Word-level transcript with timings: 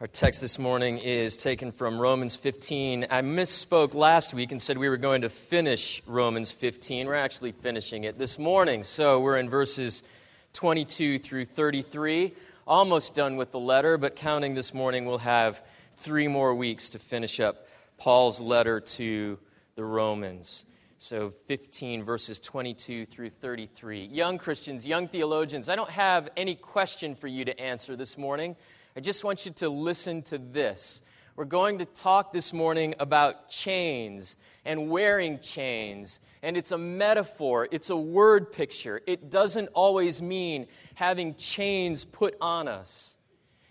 Our 0.00 0.06
text 0.06 0.40
this 0.40 0.60
morning 0.60 0.98
is 0.98 1.36
taken 1.36 1.72
from 1.72 1.98
Romans 1.98 2.36
15. 2.36 3.08
I 3.10 3.20
misspoke 3.20 3.94
last 3.94 4.32
week 4.32 4.52
and 4.52 4.62
said 4.62 4.78
we 4.78 4.88
were 4.88 4.96
going 4.96 5.22
to 5.22 5.28
finish 5.28 6.00
Romans 6.06 6.52
15. 6.52 7.08
We're 7.08 7.16
actually 7.16 7.50
finishing 7.50 8.04
it 8.04 8.16
this 8.16 8.38
morning. 8.38 8.84
So 8.84 9.18
we're 9.18 9.38
in 9.38 9.50
verses 9.50 10.04
22 10.52 11.18
through 11.18 11.46
33. 11.46 12.32
Almost 12.64 13.16
done 13.16 13.34
with 13.34 13.50
the 13.50 13.58
letter, 13.58 13.98
but 13.98 14.14
counting 14.14 14.54
this 14.54 14.72
morning, 14.72 15.04
we'll 15.04 15.18
have 15.18 15.64
three 15.94 16.28
more 16.28 16.54
weeks 16.54 16.90
to 16.90 17.00
finish 17.00 17.40
up 17.40 17.66
Paul's 17.96 18.40
letter 18.40 18.78
to 18.78 19.36
the 19.74 19.82
Romans. 19.82 20.64
So 20.98 21.30
15 21.30 22.04
verses 22.04 22.38
22 22.38 23.04
through 23.04 23.30
33. 23.30 24.04
Young 24.04 24.38
Christians, 24.38 24.86
young 24.86 25.08
theologians, 25.08 25.68
I 25.68 25.74
don't 25.74 25.90
have 25.90 26.28
any 26.36 26.54
question 26.54 27.16
for 27.16 27.26
you 27.26 27.44
to 27.46 27.60
answer 27.60 27.96
this 27.96 28.16
morning. 28.16 28.54
I 28.98 29.00
just 29.00 29.22
want 29.22 29.46
you 29.46 29.52
to 29.52 29.68
listen 29.68 30.22
to 30.22 30.38
this. 30.38 31.02
We're 31.36 31.44
going 31.44 31.78
to 31.78 31.84
talk 31.84 32.32
this 32.32 32.52
morning 32.52 32.96
about 32.98 33.48
chains 33.48 34.34
and 34.64 34.90
wearing 34.90 35.38
chains. 35.38 36.18
And 36.42 36.56
it's 36.56 36.72
a 36.72 36.78
metaphor, 36.78 37.68
it's 37.70 37.90
a 37.90 37.96
word 37.96 38.52
picture. 38.52 39.00
It 39.06 39.30
doesn't 39.30 39.68
always 39.68 40.20
mean 40.20 40.66
having 40.96 41.36
chains 41.36 42.04
put 42.04 42.36
on 42.40 42.66
us, 42.66 43.18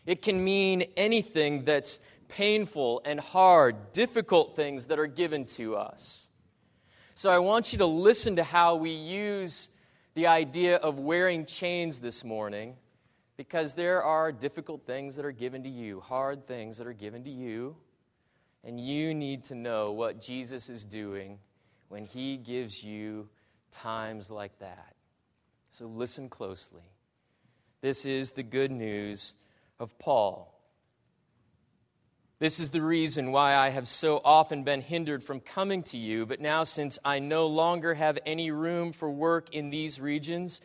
it 0.05 0.21
can 0.21 0.41
mean 0.45 0.85
anything 0.95 1.65
that's 1.65 1.99
painful 2.29 3.01
and 3.03 3.19
hard, 3.19 3.91
difficult 3.91 4.55
things 4.55 4.85
that 4.85 4.97
are 4.97 5.07
given 5.07 5.43
to 5.43 5.75
us. 5.75 6.29
So 7.15 7.29
I 7.29 7.39
want 7.39 7.73
you 7.73 7.79
to 7.79 7.85
listen 7.85 8.37
to 8.37 8.45
how 8.45 8.77
we 8.77 8.91
use 8.91 9.71
the 10.13 10.27
idea 10.27 10.77
of 10.77 10.99
wearing 10.99 11.45
chains 11.45 11.99
this 11.99 12.23
morning 12.23 12.77
because 13.37 13.75
there 13.75 14.03
are 14.03 14.31
difficult 14.31 14.85
things 14.85 15.15
that 15.15 15.25
are 15.25 15.31
given 15.31 15.63
to 15.63 15.69
you, 15.69 16.01
hard 16.01 16.47
things 16.47 16.77
that 16.79 16.87
are 16.87 16.93
given 16.93 17.23
to 17.23 17.29
you, 17.29 17.75
and 18.63 18.79
you 18.79 19.13
need 19.13 19.43
to 19.45 19.55
know 19.55 19.91
what 19.91 20.19
Jesus 20.19 20.69
is 20.69 20.83
doing 20.83 21.37
when 21.87 22.03
he 22.03 22.35
gives 22.35 22.83
you 22.83 23.29
times 23.71 24.29
like 24.31 24.57
that. 24.59 24.95
So 25.69 25.85
listen 25.85 26.29
closely. 26.29 26.81
This 27.81 28.05
is 28.05 28.31
the 28.31 28.43
good 28.43 28.71
news 28.71 29.35
of 29.79 29.97
Paul. 29.99 30.53
This 32.39 32.59
is 32.59 32.71
the 32.71 32.81
reason 32.81 33.31
why 33.31 33.55
I 33.55 33.69
have 33.69 33.87
so 33.87 34.21
often 34.23 34.63
been 34.63 34.81
hindered 34.81 35.23
from 35.23 35.39
coming 35.39 35.81
to 35.83 35.97
you, 35.97 36.25
but 36.25 36.39
now, 36.39 36.63
since 36.63 36.99
I 37.03 37.17
no 37.19 37.47
longer 37.47 37.95
have 37.95 38.19
any 38.27 38.51
room 38.51 38.91
for 38.91 39.09
work 39.09 39.53
in 39.53 39.71
these 39.71 39.99
regions, 39.99 40.61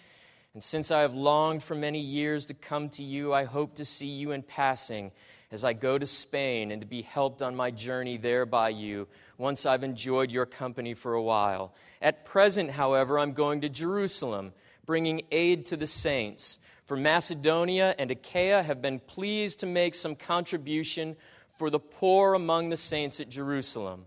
and 0.54 0.62
since 0.62 0.90
I 0.90 1.00
have 1.00 1.14
longed 1.14 1.62
for 1.62 1.74
many 1.74 2.00
years 2.00 2.46
to 2.46 2.54
come 2.54 2.90
to 2.90 3.02
you, 3.02 3.32
I 3.32 3.44
hope 3.44 3.76
to 3.76 3.84
see 3.84 4.08
you 4.08 4.32
in 4.32 4.42
passing 4.42 5.12
as 5.50 5.64
I 5.64 5.72
go 5.72 5.98
to 5.98 6.06
Spain 6.06 6.70
and 6.70 6.82
to 6.82 6.86
be 6.86 7.02
helped 7.02 7.40
on 7.40 7.56
my 7.56 7.70
journey 7.70 8.18
there 8.18 8.44
by 8.44 8.70
you 8.70 9.08
once 9.38 9.64
I've 9.64 9.82
enjoyed 9.82 10.30
your 10.30 10.46
company 10.46 10.92
for 10.94 11.14
a 11.14 11.22
while. 11.22 11.74
At 12.00 12.24
present, 12.24 12.72
however, 12.72 13.18
I'm 13.18 13.32
going 13.32 13.62
to 13.62 13.68
Jerusalem, 13.68 14.52
bringing 14.84 15.22
aid 15.30 15.64
to 15.66 15.76
the 15.76 15.86
saints. 15.86 16.58
For 16.84 16.96
Macedonia 16.96 17.94
and 17.98 18.10
Achaia 18.10 18.62
have 18.62 18.82
been 18.82 18.98
pleased 19.00 19.60
to 19.60 19.66
make 19.66 19.94
some 19.94 20.14
contribution 20.14 21.16
for 21.56 21.70
the 21.70 21.80
poor 21.80 22.34
among 22.34 22.68
the 22.68 22.76
saints 22.76 23.20
at 23.20 23.30
Jerusalem 23.30 24.06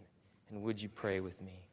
And 0.51 0.61
would 0.63 0.81
you 0.81 0.89
pray 0.89 1.21
with 1.21 1.41
me? 1.41 1.63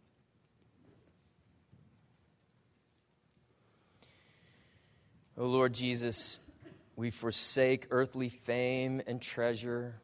O 5.37 5.43
oh 5.43 5.47
Lord 5.47 5.73
Jesus, 5.73 6.41
we 6.97 7.11
forsake 7.11 7.87
earthly 7.91 8.29
fame 8.29 9.03
and 9.07 9.21
treasure, 9.21 10.01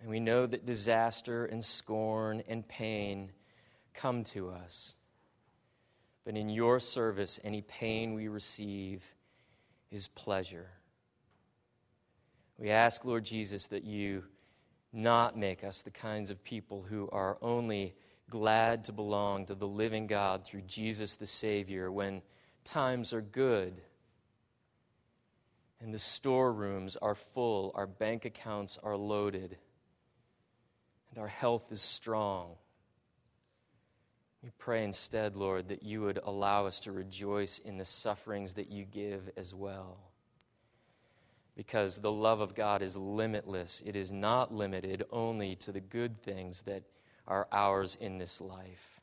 and 0.00 0.10
we 0.10 0.20
know 0.20 0.46
that 0.46 0.66
disaster 0.66 1.44
and 1.44 1.64
scorn 1.64 2.42
and 2.48 2.66
pain 2.66 3.30
come 3.94 4.24
to 4.24 4.50
us. 4.50 4.96
But 6.24 6.36
in 6.36 6.48
your 6.48 6.78
service, 6.78 7.40
any 7.42 7.62
pain 7.62 8.14
we 8.14 8.28
receive 8.28 9.04
is 9.90 10.06
pleasure. 10.06 10.70
We 12.58 12.70
ask, 12.70 13.04
Lord 13.04 13.24
Jesus, 13.24 13.66
that 13.68 13.84
you 13.84 14.24
not 14.92 15.36
make 15.36 15.64
us 15.64 15.82
the 15.82 15.90
kinds 15.90 16.30
of 16.30 16.44
people 16.44 16.82
who 16.88 17.08
are 17.10 17.38
only 17.40 17.94
glad 18.28 18.84
to 18.84 18.92
belong 18.92 19.46
to 19.46 19.54
the 19.54 19.66
living 19.66 20.06
God 20.06 20.44
through 20.44 20.62
Jesus 20.62 21.16
the 21.16 21.26
Savior 21.26 21.90
when 21.90 22.22
times 22.64 23.12
are 23.12 23.22
good 23.22 23.80
and 25.80 25.92
the 25.92 25.98
storerooms 25.98 26.96
are 26.96 27.14
full, 27.14 27.72
our 27.74 27.86
bank 27.86 28.24
accounts 28.24 28.78
are 28.82 28.96
loaded, 28.96 29.58
and 31.10 31.18
our 31.18 31.28
health 31.28 31.72
is 31.72 31.82
strong. 31.82 32.52
We 34.44 34.50
pray 34.58 34.84
instead, 34.84 35.34
Lord, 35.34 35.68
that 35.68 35.82
you 35.82 36.02
would 36.02 36.20
allow 36.22 36.66
us 36.66 36.78
to 36.80 36.92
rejoice 36.92 37.58
in 37.58 37.78
the 37.78 37.84
sufferings 37.84 38.54
that 38.54 38.70
you 38.70 38.84
give 38.84 39.30
as 39.36 39.54
well 39.54 40.11
because 41.56 41.98
the 41.98 42.12
love 42.12 42.40
of 42.40 42.54
God 42.54 42.82
is 42.82 42.96
limitless. 42.96 43.82
It 43.84 43.96
is 43.96 44.10
not 44.10 44.54
limited 44.54 45.04
only 45.10 45.54
to 45.56 45.72
the 45.72 45.80
good 45.80 46.22
things 46.22 46.62
that 46.62 46.82
are 47.26 47.46
ours 47.52 47.96
in 48.00 48.18
this 48.18 48.40
life, 48.40 49.00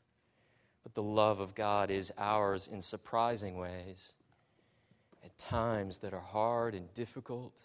but 0.82 0.94
the 0.94 1.02
love 1.02 1.40
of 1.40 1.54
God 1.54 1.90
is 1.90 2.12
ours 2.18 2.68
in 2.70 2.80
surprising 2.80 3.56
ways, 3.56 4.14
at 5.24 5.36
times 5.38 5.98
that 5.98 6.12
are 6.14 6.20
hard 6.20 6.74
and 6.74 6.92
difficult 6.94 7.62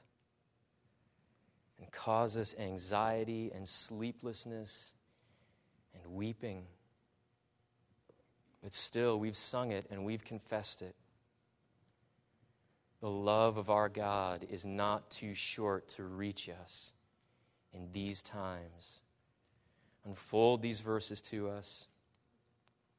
and 1.79 1.91
cause 1.91 2.37
us 2.37 2.55
anxiety 2.57 3.51
and 3.53 3.67
sleeplessness 3.67 4.93
and 5.93 6.13
weeping. 6.13 6.63
But 8.63 8.73
still, 8.73 9.19
we've 9.19 9.35
sung 9.35 9.71
it 9.71 9.85
and 9.89 10.05
we've 10.05 10.23
confessed 10.23 10.81
it. 10.81 10.95
The 13.01 13.09
love 13.09 13.57
of 13.57 13.69
our 13.69 13.89
God 13.89 14.45
is 14.49 14.65
not 14.65 15.09
too 15.09 15.33
short 15.33 15.87
to 15.89 16.03
reach 16.03 16.49
us 16.49 16.93
in 17.73 17.89
these 17.91 18.23
times. 18.23 19.01
Unfold 20.05 20.61
these 20.61 20.81
verses 20.81 21.21
to 21.21 21.49
us 21.49 21.87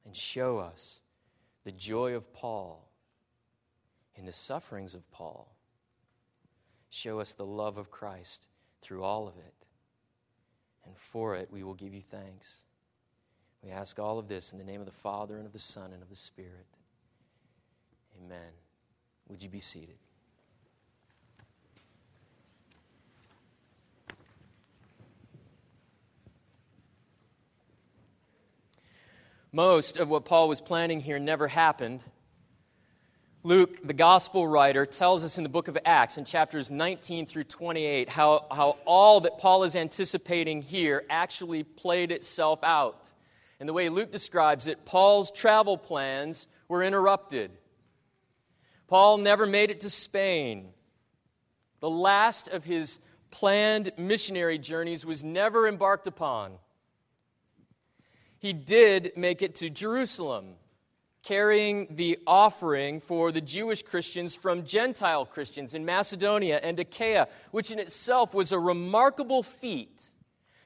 and 0.05 0.15
show 0.15 0.59
us 0.59 1.03
the 1.65 1.73
joy 1.73 2.15
of 2.15 2.33
Paul 2.33 2.89
in 4.15 4.27
the 4.27 4.33
sufferings 4.33 4.95
of 4.95 5.11
Paul. 5.11 5.57
Show 6.91 7.21
us 7.21 7.35
the 7.35 7.47
love 7.47 7.77
of 7.77 7.91
Christ 7.91 8.49
through 8.81 9.03
all 9.03 9.27
of 9.27 9.37
it. 9.37 9.55
And 10.85 10.97
for 10.97 11.35
it, 11.35 11.49
we 11.51 11.63
will 11.63 11.75
give 11.75 11.93
you 11.93 12.01
thanks. 12.01 12.65
We 13.63 13.71
ask 13.71 13.99
all 13.99 14.19
of 14.19 14.29
this 14.29 14.53
in 14.53 14.59
the 14.59 14.65
name 14.65 14.81
of 14.81 14.87
the 14.87 14.93
Father, 14.93 15.37
and 15.37 15.47
of 15.47 15.53
the 15.53 15.59
Son, 15.59 15.93
and 15.93 16.03
of 16.03 16.09
the 16.09 16.17
Spirit. 16.17 16.67
Amen. 18.23 18.66
Would 19.29 19.43
you 19.43 19.49
be 19.49 19.61
seated? 19.61 19.97
Most 29.53 29.97
of 29.97 30.11
what 30.11 30.27
Paul 30.27 30.49
was 30.49 30.61
planning 30.61 31.01
here 31.01 31.19
never 31.19 31.49
happened. 31.49 32.03
Luke, 33.43 33.87
the 33.87 33.95
gospel 33.95 34.47
writer, 34.47 34.85
tells 34.85 35.25
us 35.25 35.39
in 35.39 35.45
the 35.45 35.49
book 35.49 35.69
of 35.69 35.79
Acts, 35.85 36.19
in 36.19 36.25
chapters 36.25 36.71
19 36.71 37.27
through 37.27 37.45
28, 37.45 38.09
how, 38.09 38.45
how 38.51 38.77
all 38.85 39.21
that 39.21 39.39
Paul 39.39 39.63
is 39.63 39.75
anticipating 39.75 40.63
here 40.63 41.05
actually 41.09 41.63
played 41.63 42.11
itself 42.11 42.59
out. 42.63 43.13
And 43.59 43.69
the 43.69 43.73
way 43.73 43.89
Luke 43.89 44.13
describes 44.13 44.67
it, 44.67 44.85
Paul's 44.85 45.31
travel 45.31 45.79
plans 45.79 46.49
were 46.69 46.83
interrupted. 46.83 47.53
Paul 48.87 49.19
never 49.19 49.47
made 49.47 49.71
it 49.71 49.81
to 49.81 49.91
Spain. 49.91 50.69
The 51.81 51.91
last 51.91 52.49
of 52.49 52.65
his 52.65 53.01
planned 53.31 53.93
missionary 53.99 54.59
journeys 54.59 55.05
was 55.05 55.23
never 55.25 55.67
embarked 55.69 56.07
upon. 56.07 56.53
He 58.39 58.53
did 58.53 59.13
make 59.17 59.43
it 59.43 59.55
to 59.57 59.71
Jerusalem 59.71 60.55
carrying 61.27 61.89
the 61.91 62.17
offering 62.25 63.01
for 63.01 63.33
the 63.33 63.41
Jewish 63.41 63.83
Christians 63.83 64.37
from 64.37 64.65
Gentile 64.65 65.27
Christians 65.27 65.75
in 65.75 65.85
Macedonia 65.85 66.61
and 66.63 66.79
Achaia, 66.79 67.27
which 67.51 67.73
in 67.73 67.81
itself 67.81 68.33
was 68.33 68.53
a 68.53 68.59
remarkable 68.61 69.43
feat. 69.43 70.11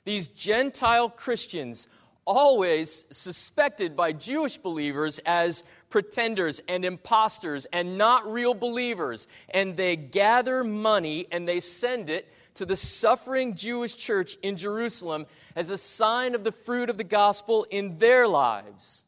These 0.05 0.29
Gentile 0.29 1.09
Christians, 1.09 1.89
always 2.27 3.07
suspected 3.11 3.97
by 3.97 4.13
Jewish 4.13 4.59
believers 4.59 5.19
as 5.21 5.65
pretenders 5.91 6.63
and 6.69 6.85
impostors 6.85 7.67
and 7.67 7.99
not 7.99 8.31
real 8.33 8.55
believers, 8.55 9.29
and 9.51 9.77
they 9.77 9.97
gather 9.97 10.65
money 10.65 11.27
and 11.31 11.47
they 11.47 11.61
send 11.61 12.09
it 12.09 12.33
to 12.55 12.65
the 12.65 12.77
suffering 12.77 13.55
Jewish 13.55 13.97
church 13.97 14.37
in 14.43 14.57
Jerusalem 14.57 15.27
as 15.55 15.71
a 15.71 15.79
sign 15.79 16.35
of 16.35 16.45
the 16.45 16.53
fruit 16.53 16.91
of 16.91 16.97
the 16.97 17.05
gospel 17.05 17.67
in 17.71 17.99
their 17.99 18.27
lives. 18.27 19.05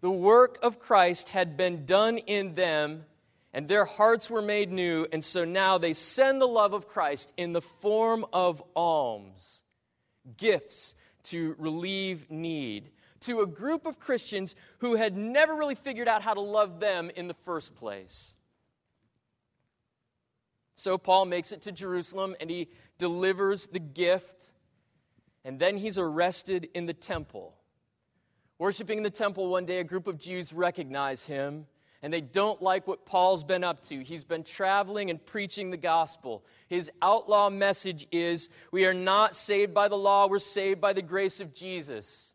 The 0.00 0.10
work 0.10 0.58
of 0.62 0.78
Christ 0.78 1.30
had 1.30 1.56
been 1.56 1.86
done 1.86 2.18
in 2.18 2.54
them, 2.54 3.04
and 3.52 3.68
their 3.68 3.84
hearts 3.84 4.28
were 4.28 4.42
made 4.42 4.70
new, 4.70 5.06
and 5.12 5.24
so 5.24 5.44
now 5.44 5.78
they 5.78 5.92
send 5.92 6.40
the 6.40 6.48
love 6.48 6.74
of 6.74 6.88
Christ 6.88 7.32
in 7.36 7.52
the 7.52 7.62
form 7.62 8.26
of 8.32 8.62
alms, 8.76 9.62
gifts 10.36 10.94
to 11.24 11.54
relieve 11.58 12.30
need, 12.30 12.90
to 13.24 13.40
a 13.40 13.46
group 13.46 13.86
of 13.86 13.98
Christians 13.98 14.54
who 14.78 14.96
had 14.96 15.16
never 15.16 15.54
really 15.54 15.74
figured 15.74 16.08
out 16.08 16.22
how 16.22 16.34
to 16.34 16.40
love 16.40 16.80
them 16.80 17.10
in 17.14 17.28
the 17.28 17.34
first 17.34 17.74
place. 17.74 18.36
So 20.74 20.98
Paul 20.98 21.26
makes 21.26 21.52
it 21.52 21.62
to 21.62 21.72
Jerusalem 21.72 22.34
and 22.40 22.50
he 22.50 22.68
delivers 22.98 23.68
the 23.68 23.78
gift, 23.78 24.52
and 25.44 25.58
then 25.58 25.76
he's 25.76 25.98
arrested 25.98 26.68
in 26.74 26.86
the 26.86 26.94
temple. 26.94 27.54
Worshipping 28.58 28.98
in 28.98 29.04
the 29.04 29.10
temple 29.10 29.48
one 29.48 29.66
day, 29.66 29.78
a 29.78 29.84
group 29.84 30.06
of 30.06 30.18
Jews 30.18 30.52
recognize 30.52 31.26
him 31.26 31.66
and 32.04 32.12
they 32.12 32.20
don't 32.20 32.60
like 32.60 32.86
what 32.86 33.06
Paul's 33.06 33.44
been 33.44 33.64
up 33.64 33.80
to. 33.84 34.04
He's 34.04 34.24
been 34.24 34.44
traveling 34.44 35.08
and 35.08 35.24
preaching 35.24 35.70
the 35.70 35.78
gospel. 35.78 36.44
His 36.68 36.90
outlaw 37.00 37.48
message 37.48 38.06
is 38.12 38.50
we 38.70 38.84
are 38.84 38.92
not 38.92 39.34
saved 39.34 39.72
by 39.72 39.88
the 39.88 39.96
law, 39.96 40.28
we're 40.28 40.38
saved 40.38 40.82
by 40.82 40.92
the 40.92 41.00
grace 41.00 41.40
of 41.40 41.54
Jesus. 41.54 42.33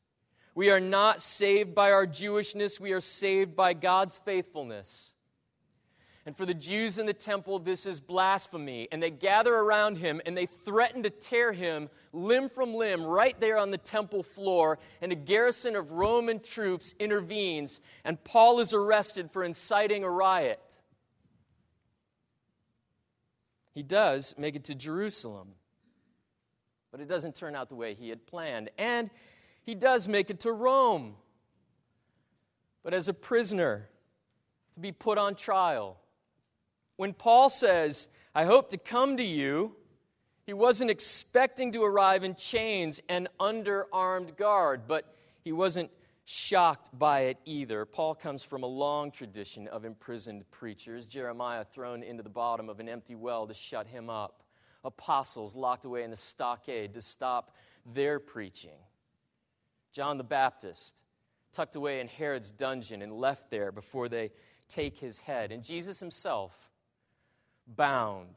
We 0.59 0.71
are 0.71 0.81
not 0.81 1.21
saved 1.21 1.73
by 1.73 1.93
our 1.93 2.05
Jewishness, 2.05 2.81
we 2.81 2.91
are 2.91 2.99
saved 2.99 3.55
by 3.55 3.73
God's 3.73 4.17
faithfulness. 4.17 5.13
And 6.25 6.35
for 6.35 6.45
the 6.45 6.53
Jews 6.53 6.99
in 6.99 7.05
the 7.05 7.13
temple, 7.13 7.59
this 7.59 7.85
is 7.85 8.01
blasphemy. 8.01 8.89
And 8.91 9.01
they 9.01 9.09
gather 9.09 9.55
around 9.55 9.99
him 9.99 10.19
and 10.25 10.35
they 10.35 10.45
threaten 10.45 11.03
to 11.03 11.09
tear 11.09 11.53
him 11.53 11.87
limb 12.11 12.49
from 12.49 12.73
limb 12.73 13.05
right 13.05 13.39
there 13.39 13.57
on 13.57 13.71
the 13.71 13.77
temple 13.77 14.21
floor. 14.21 14.79
And 15.01 15.13
a 15.13 15.15
garrison 15.15 15.77
of 15.77 15.93
Roman 15.93 16.41
troops 16.41 16.93
intervenes, 16.99 17.79
and 18.03 18.21
Paul 18.21 18.59
is 18.59 18.73
arrested 18.73 19.31
for 19.31 19.45
inciting 19.45 20.03
a 20.03 20.09
riot. 20.09 20.79
He 23.73 23.81
does 23.81 24.35
make 24.37 24.57
it 24.57 24.65
to 24.65 24.75
Jerusalem, 24.75 25.53
but 26.91 26.99
it 26.99 27.07
doesn't 27.07 27.35
turn 27.35 27.55
out 27.55 27.69
the 27.69 27.75
way 27.75 27.93
he 27.93 28.09
had 28.09 28.27
planned. 28.27 28.71
And 28.77 29.09
he 29.63 29.75
does 29.75 30.07
make 30.07 30.29
it 30.29 30.39
to 30.41 30.51
Rome, 30.51 31.15
but 32.83 32.93
as 32.93 33.07
a 33.07 33.13
prisoner 33.13 33.89
to 34.73 34.79
be 34.79 34.91
put 34.91 35.17
on 35.17 35.35
trial. 35.35 35.97
When 36.95 37.13
Paul 37.13 37.49
says, 37.49 38.07
I 38.33 38.45
hope 38.45 38.69
to 38.71 38.77
come 38.77 39.17
to 39.17 39.23
you, 39.23 39.75
he 40.45 40.53
wasn't 40.53 40.89
expecting 40.89 41.71
to 41.73 41.83
arrive 41.83 42.23
in 42.23 42.35
chains 42.35 43.01
and 43.07 43.27
under 43.39 43.87
armed 43.93 44.35
guard, 44.35 44.81
but 44.87 45.13
he 45.43 45.51
wasn't 45.51 45.91
shocked 46.25 46.89
by 46.97 47.21
it 47.21 47.37
either. 47.45 47.85
Paul 47.85 48.15
comes 48.15 48.43
from 48.43 48.63
a 48.63 48.67
long 48.67 49.11
tradition 49.11 49.67
of 49.67 49.85
imprisoned 49.85 50.49
preachers. 50.51 51.07
Jeremiah 51.07 51.65
thrown 51.65 52.03
into 52.03 52.23
the 52.23 52.29
bottom 52.29 52.69
of 52.69 52.79
an 52.79 52.87
empty 52.87 53.15
well 53.15 53.47
to 53.47 53.53
shut 53.53 53.87
him 53.87 54.09
up, 54.09 54.43
apostles 54.83 55.55
locked 55.55 55.85
away 55.85 56.03
in 56.03 56.11
a 56.11 56.15
stockade 56.15 56.93
to 56.93 57.01
stop 57.01 57.55
their 57.85 58.19
preaching. 58.19 58.77
John 59.91 60.17
the 60.17 60.23
Baptist 60.23 61.03
tucked 61.51 61.75
away 61.75 61.99
in 61.99 62.07
Herod's 62.07 62.51
dungeon 62.51 63.01
and 63.01 63.11
left 63.13 63.49
there 63.49 63.71
before 63.71 64.07
they 64.07 64.31
take 64.67 64.97
his 64.97 65.19
head. 65.19 65.51
And 65.51 65.63
Jesus 65.63 65.99
himself 65.99 66.71
bound, 67.67 68.35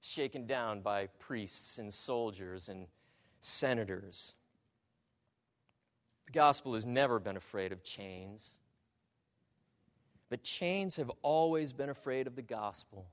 shaken 0.00 0.46
down 0.46 0.80
by 0.80 1.06
priests 1.18 1.78
and 1.78 1.92
soldiers 1.92 2.68
and 2.68 2.86
senators. 3.40 4.34
The 6.26 6.32
gospel 6.32 6.74
has 6.74 6.86
never 6.86 7.18
been 7.18 7.36
afraid 7.36 7.72
of 7.72 7.82
chains, 7.82 8.54
but 10.28 10.42
chains 10.42 10.96
have 10.96 11.10
always 11.22 11.72
been 11.72 11.90
afraid 11.90 12.26
of 12.26 12.36
the 12.36 12.42
gospel. 12.42 13.06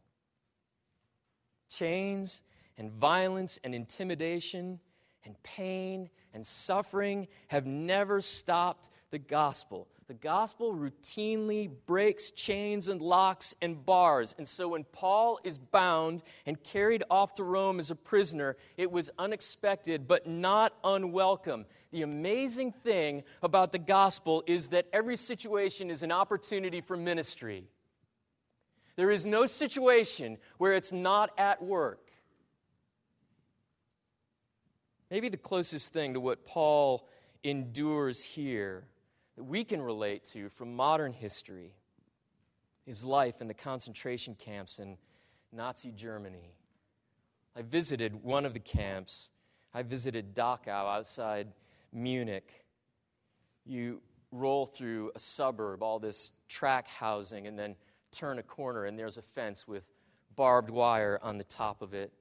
Chains 1.70 2.44
and 2.78 2.92
violence 2.92 3.60
and 3.64 3.76
intimidation 3.76 4.80
and 5.26 5.42
pain 5.44 6.10
and 6.34 6.46
suffering 6.46 7.28
have 7.48 7.66
never 7.66 8.22
stopped 8.22 8.90
the 9.12 9.20
gospel. 9.20 9.88
The 10.08 10.14
gospel 10.16 10.74
routinely 10.76 11.72
breaks 11.86 12.32
chains 12.32 12.90
and 12.90 13.02
locks 13.02 13.56
and 13.62 13.86
bars. 13.86 14.36
And 14.38 14.46
so 14.46 14.68
when 14.70 14.84
Paul 14.84 15.40
is 15.44 15.58
bound 15.58 16.22
and 16.46 16.62
carried 16.62 17.04
off 17.10 17.36
to 17.36 17.46
Rome 17.46 17.80
as 17.80 17.92
a 17.92 17.96
prisoner, 17.96 18.58
it 18.76 18.92
was 18.92 19.10
unexpected 19.18 20.10
but 20.10 20.28
not 20.28 20.74
unwelcome. 20.84 21.66
The 21.92 22.02
amazing 22.02 22.74
thing 22.74 23.24
about 23.42 23.72
the 23.72 23.80
gospel 23.80 24.44
is 24.48 24.70
that 24.70 24.88
every 24.92 25.16
situation 25.16 25.90
is 25.90 26.04
an 26.04 26.12
opportunity 26.12 26.82
for 26.82 26.98
ministry. 26.98 27.70
There 28.98 29.12
is 29.12 29.26
no 29.26 29.46
situation 29.46 30.38
where 30.58 30.74
it's 30.74 30.92
not 30.92 31.32
at 31.38 31.64
work. 31.64 32.11
Maybe 35.12 35.28
the 35.28 35.36
closest 35.36 35.92
thing 35.92 36.14
to 36.14 36.22
what 36.22 36.46
Paul 36.46 37.06
endures 37.44 38.24
here 38.24 38.86
that 39.36 39.44
we 39.44 39.66
can 39.66 39.82
relate 39.82 40.24
to 40.28 40.48
from 40.48 40.74
modern 40.74 41.12
history 41.12 41.74
is 42.88 43.04
life 43.04 43.42
in 43.42 43.50
the 43.50 43.54
concentration 43.54 44.36
camps 44.36 44.80
in 44.80 44.96
Nazi 45.52 45.92
Germany. 45.92 46.56
I 47.58 47.62
visited 47.62 48.24
one 48.24 48.46
of 48.46 48.54
the 48.54 48.62
camps. 48.62 49.32
I 49.74 49.84
visited 49.84 50.34
Dachau 50.34 50.70
outside 50.70 51.50
Munich. 51.92 52.64
You 53.66 54.02
roll 54.32 54.66
through 54.66 55.12
a 55.14 55.20
suburb, 55.20 55.84
all 55.84 56.00
this 56.00 56.32
track 56.48 56.88
housing, 56.88 57.48
and 57.48 57.60
then 57.60 57.76
turn 58.14 58.40
a 58.40 58.44
corner, 58.44 58.86
and 58.86 58.98
there's 58.98 59.18
a 59.18 59.22
fence 59.22 59.68
with 59.68 59.90
barbed 60.38 60.70
wire 60.70 61.20
on 61.22 61.38
the 61.38 61.44
top 61.44 61.82
of 61.82 61.94
it. 61.94 62.14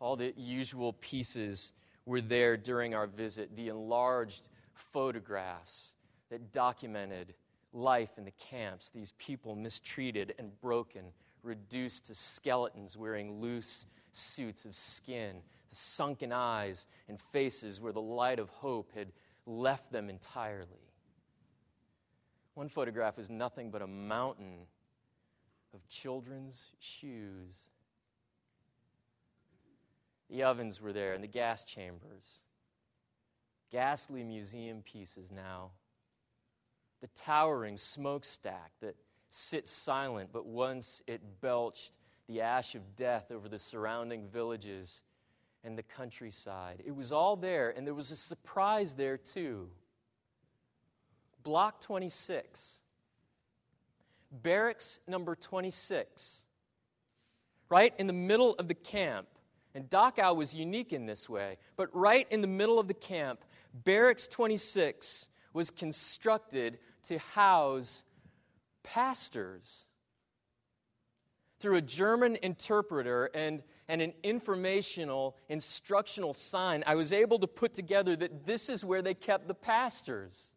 All 0.00 0.16
the 0.16 0.34
usual 0.36 0.92
pieces 0.94 1.72
were 2.08 2.22
there 2.22 2.56
during 2.56 2.94
our 2.94 3.06
visit 3.06 3.54
the 3.54 3.68
enlarged 3.68 4.48
photographs 4.72 5.94
that 6.30 6.50
documented 6.52 7.34
life 7.74 8.16
in 8.16 8.24
the 8.24 8.32
camps, 8.32 8.88
these 8.88 9.12
people 9.18 9.54
mistreated 9.54 10.34
and 10.38 10.58
broken, 10.60 11.02
reduced 11.42 12.06
to 12.06 12.14
skeletons 12.14 12.96
wearing 12.96 13.42
loose 13.42 13.84
suits 14.10 14.64
of 14.64 14.74
skin, 14.74 15.36
the 15.68 15.76
sunken 15.76 16.32
eyes 16.32 16.86
and 17.08 17.20
faces 17.20 17.78
where 17.78 17.92
the 17.92 18.00
light 18.00 18.38
of 18.38 18.48
hope 18.48 18.90
had 18.94 19.08
left 19.44 19.92
them 19.92 20.08
entirely. 20.08 20.94
One 22.54 22.70
photograph 22.70 23.18
is 23.18 23.28
nothing 23.28 23.70
but 23.70 23.82
a 23.82 23.86
mountain 23.86 24.60
of 25.74 25.86
children's 25.88 26.68
shoes. 26.80 27.68
The 30.30 30.42
ovens 30.42 30.80
were 30.80 30.92
there 30.92 31.14
and 31.14 31.22
the 31.22 31.28
gas 31.28 31.64
chambers. 31.64 32.44
Ghastly 33.70 34.24
museum 34.24 34.82
pieces 34.82 35.30
now 35.30 35.72
the 37.00 37.08
towering 37.08 37.76
smokestack 37.76 38.72
that 38.80 38.96
sits 39.30 39.70
silent, 39.70 40.30
but 40.32 40.46
once 40.46 41.02
it 41.06 41.40
belched 41.40 41.96
the 42.26 42.40
ash 42.40 42.74
of 42.74 42.96
death 42.96 43.30
over 43.30 43.48
the 43.48 43.58
surrounding 43.58 44.26
villages 44.28 45.02
and 45.64 45.78
the 45.78 45.82
countryside. 45.82 46.82
It 46.84 46.94
was 46.94 47.12
all 47.12 47.36
there, 47.36 47.70
and 47.70 47.86
there 47.86 47.94
was 47.94 48.10
a 48.10 48.16
surprise 48.16 48.94
there 48.94 49.16
too. 49.16 49.68
Block 51.42 51.80
26. 51.80 52.82
barracks 54.30 55.00
number 55.06 55.34
26, 55.34 56.44
right 57.70 57.94
in 57.96 58.06
the 58.06 58.12
middle 58.12 58.54
of 58.54 58.68
the 58.68 58.74
camp. 58.74 59.28
And 59.74 59.88
Dachau 59.88 60.34
was 60.34 60.54
unique 60.54 60.92
in 60.92 61.06
this 61.06 61.28
way, 61.28 61.58
but 61.76 61.94
right 61.94 62.26
in 62.30 62.40
the 62.40 62.46
middle 62.46 62.78
of 62.78 62.88
the 62.88 62.94
camp, 62.94 63.44
barracks 63.72 64.26
26 64.26 65.28
was 65.52 65.70
constructed 65.70 66.78
to 67.04 67.18
house 67.18 68.02
pastors. 68.82 69.86
Through 71.60 71.76
a 71.76 71.82
German 71.82 72.36
interpreter 72.42 73.26
and, 73.34 73.62
and 73.88 74.00
an 74.00 74.12
informational, 74.22 75.36
instructional 75.48 76.32
sign, 76.32 76.84
I 76.86 76.94
was 76.94 77.12
able 77.12 77.38
to 77.40 77.46
put 77.46 77.74
together 77.74 78.14
that 78.16 78.46
this 78.46 78.68
is 78.68 78.84
where 78.84 79.02
they 79.02 79.14
kept 79.14 79.48
the 79.48 79.54
pastors. 79.54 80.52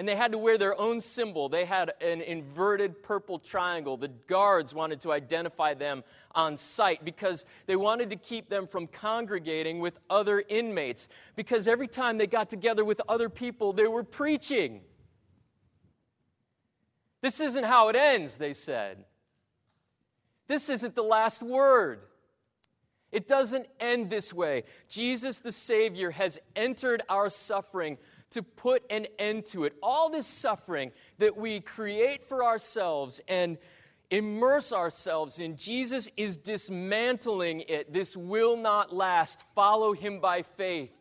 And 0.00 0.08
they 0.08 0.16
had 0.16 0.32
to 0.32 0.38
wear 0.38 0.56
their 0.56 0.80
own 0.80 1.02
symbol. 1.02 1.50
They 1.50 1.66
had 1.66 1.92
an 2.00 2.22
inverted 2.22 3.02
purple 3.02 3.38
triangle. 3.38 3.98
The 3.98 4.08
guards 4.08 4.72
wanted 4.72 5.00
to 5.00 5.12
identify 5.12 5.74
them 5.74 6.04
on 6.34 6.56
sight 6.56 7.04
because 7.04 7.44
they 7.66 7.76
wanted 7.76 8.08
to 8.08 8.16
keep 8.16 8.48
them 8.48 8.66
from 8.66 8.86
congregating 8.86 9.78
with 9.78 9.98
other 10.08 10.42
inmates. 10.48 11.10
Because 11.36 11.68
every 11.68 11.86
time 11.86 12.16
they 12.16 12.26
got 12.26 12.48
together 12.48 12.82
with 12.82 12.98
other 13.10 13.28
people, 13.28 13.74
they 13.74 13.86
were 13.86 14.02
preaching. 14.02 14.80
This 17.20 17.38
isn't 17.38 17.64
how 17.64 17.90
it 17.90 17.96
ends, 17.96 18.38
they 18.38 18.54
said. 18.54 19.04
This 20.46 20.70
isn't 20.70 20.94
the 20.94 21.02
last 21.02 21.42
word. 21.42 22.00
It 23.12 23.28
doesn't 23.28 23.66
end 23.78 24.08
this 24.08 24.32
way. 24.32 24.64
Jesus 24.88 25.40
the 25.40 25.52
Savior 25.52 26.10
has 26.12 26.38
entered 26.56 27.02
our 27.10 27.28
suffering 27.28 27.98
to 28.30 28.42
put 28.42 28.82
an 28.90 29.06
end 29.18 29.44
to 29.46 29.64
it. 29.64 29.74
All 29.82 30.08
this 30.08 30.26
suffering 30.26 30.92
that 31.18 31.36
we 31.36 31.60
create 31.60 32.24
for 32.24 32.44
ourselves 32.44 33.20
and 33.28 33.58
immerse 34.10 34.72
ourselves 34.72 35.38
in, 35.38 35.56
Jesus 35.56 36.10
is 36.16 36.36
dismantling 36.36 37.60
it. 37.68 37.92
This 37.92 38.16
will 38.16 38.56
not 38.56 38.94
last. 38.94 39.42
Follow 39.54 39.92
him 39.92 40.20
by 40.20 40.42
faith, 40.42 40.92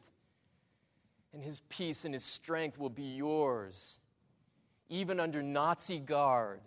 and 1.33 1.43
his 1.43 1.61
peace 1.69 2.05
and 2.05 2.13
his 2.13 2.23
strength 2.23 2.77
will 2.77 2.89
be 2.89 3.15
yours, 3.15 3.99
even 4.89 5.19
under 5.19 5.41
Nazi 5.41 5.99
guard. 5.99 6.61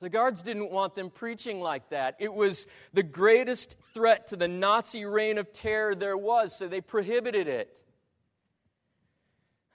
The 0.00 0.10
guards 0.10 0.42
didn't 0.42 0.70
want 0.70 0.94
them 0.94 1.10
preaching 1.10 1.60
like 1.60 1.88
that. 1.88 2.16
It 2.18 2.32
was 2.32 2.66
the 2.92 3.02
greatest 3.02 3.80
threat 3.80 4.26
to 4.28 4.36
the 4.36 4.46
Nazi 4.46 5.06
reign 5.06 5.38
of 5.38 5.52
terror 5.52 5.94
there 5.94 6.18
was, 6.18 6.54
so 6.54 6.68
they 6.68 6.82
prohibited 6.82 7.48
it. 7.48 7.82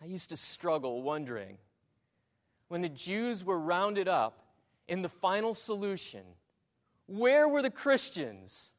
I 0.02 0.06
used 0.06 0.30
to 0.30 0.38
struggle 0.38 1.04
wondering 1.04 1.58
when 2.68 2.82
the 2.82 2.90
Jews 2.90 3.44
were 3.44 3.60
rounded 3.60 4.08
up 4.08 4.42
in 4.88 5.02
the 5.02 5.10
final 5.10 5.54
solution, 5.54 6.22
where 7.06 7.48
were 7.48 7.62
the 7.62 7.70
Christians? 7.70 8.74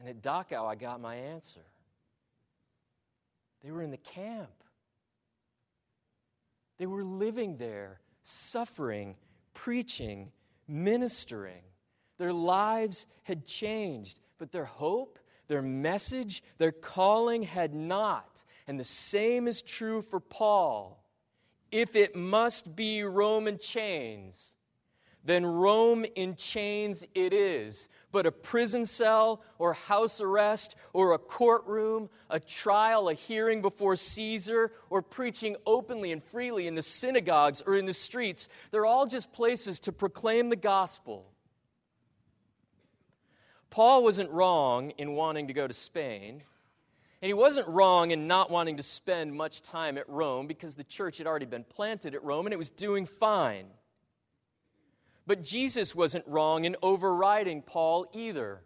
And 0.00 0.08
at 0.08 0.22
Dachau, 0.22 0.66
I 0.66 0.74
got 0.74 1.00
my 1.00 1.14
answer. 1.16 1.60
They 3.62 3.70
were 3.70 3.82
in 3.82 3.90
the 3.90 3.96
camp. 3.96 4.50
They 6.78 6.86
were 6.86 7.04
living 7.04 7.56
there, 7.56 8.00
suffering, 8.22 9.16
preaching, 9.54 10.32
ministering. 10.66 11.62
Their 12.18 12.32
lives 12.32 13.06
had 13.22 13.46
changed, 13.46 14.20
but 14.38 14.50
their 14.50 14.64
hope, 14.64 15.18
their 15.46 15.62
message, 15.62 16.42
their 16.58 16.72
calling 16.72 17.42
had 17.44 17.74
not. 17.74 18.44
And 18.66 18.80
the 18.80 18.84
same 18.84 19.46
is 19.46 19.62
true 19.62 20.00
for 20.02 20.20
Paul. 20.20 21.04
If 21.70 21.96
it 21.96 22.14
must 22.14 22.76
be 22.76 23.02
Roman 23.02 23.58
chains, 23.58 24.54
then 25.24 25.44
Rome 25.46 26.04
in 26.14 26.36
chains 26.36 27.04
it 27.14 27.32
is. 27.32 27.88
But 28.12 28.26
a 28.26 28.32
prison 28.32 28.86
cell 28.86 29.42
or 29.58 29.72
house 29.72 30.20
arrest 30.20 30.76
or 30.92 31.12
a 31.12 31.18
courtroom, 31.18 32.10
a 32.30 32.38
trial, 32.38 33.08
a 33.08 33.14
hearing 33.14 33.60
before 33.60 33.96
Caesar, 33.96 34.70
or 34.90 35.02
preaching 35.02 35.56
openly 35.66 36.12
and 36.12 36.22
freely 36.22 36.66
in 36.66 36.74
the 36.74 36.82
synagogues 36.82 37.62
or 37.66 37.74
in 37.74 37.86
the 37.86 37.94
streets, 37.94 38.48
they're 38.70 38.86
all 38.86 39.06
just 39.06 39.32
places 39.32 39.80
to 39.80 39.92
proclaim 39.92 40.50
the 40.50 40.56
gospel. 40.56 41.32
Paul 43.70 44.04
wasn't 44.04 44.30
wrong 44.30 44.92
in 44.98 45.14
wanting 45.14 45.48
to 45.48 45.52
go 45.52 45.66
to 45.66 45.72
Spain. 45.72 46.44
And 47.24 47.30
he 47.30 47.32
wasn't 47.32 47.66
wrong 47.68 48.10
in 48.10 48.26
not 48.26 48.50
wanting 48.50 48.76
to 48.76 48.82
spend 48.82 49.32
much 49.32 49.62
time 49.62 49.96
at 49.96 50.06
Rome 50.10 50.46
because 50.46 50.74
the 50.74 50.84
church 50.84 51.16
had 51.16 51.26
already 51.26 51.46
been 51.46 51.64
planted 51.64 52.14
at 52.14 52.22
Rome 52.22 52.44
and 52.44 52.52
it 52.52 52.58
was 52.58 52.68
doing 52.68 53.06
fine. 53.06 53.64
But 55.26 55.42
Jesus 55.42 55.94
wasn't 55.94 56.26
wrong 56.28 56.66
in 56.66 56.76
overriding 56.82 57.62
Paul 57.62 58.04
either. 58.12 58.60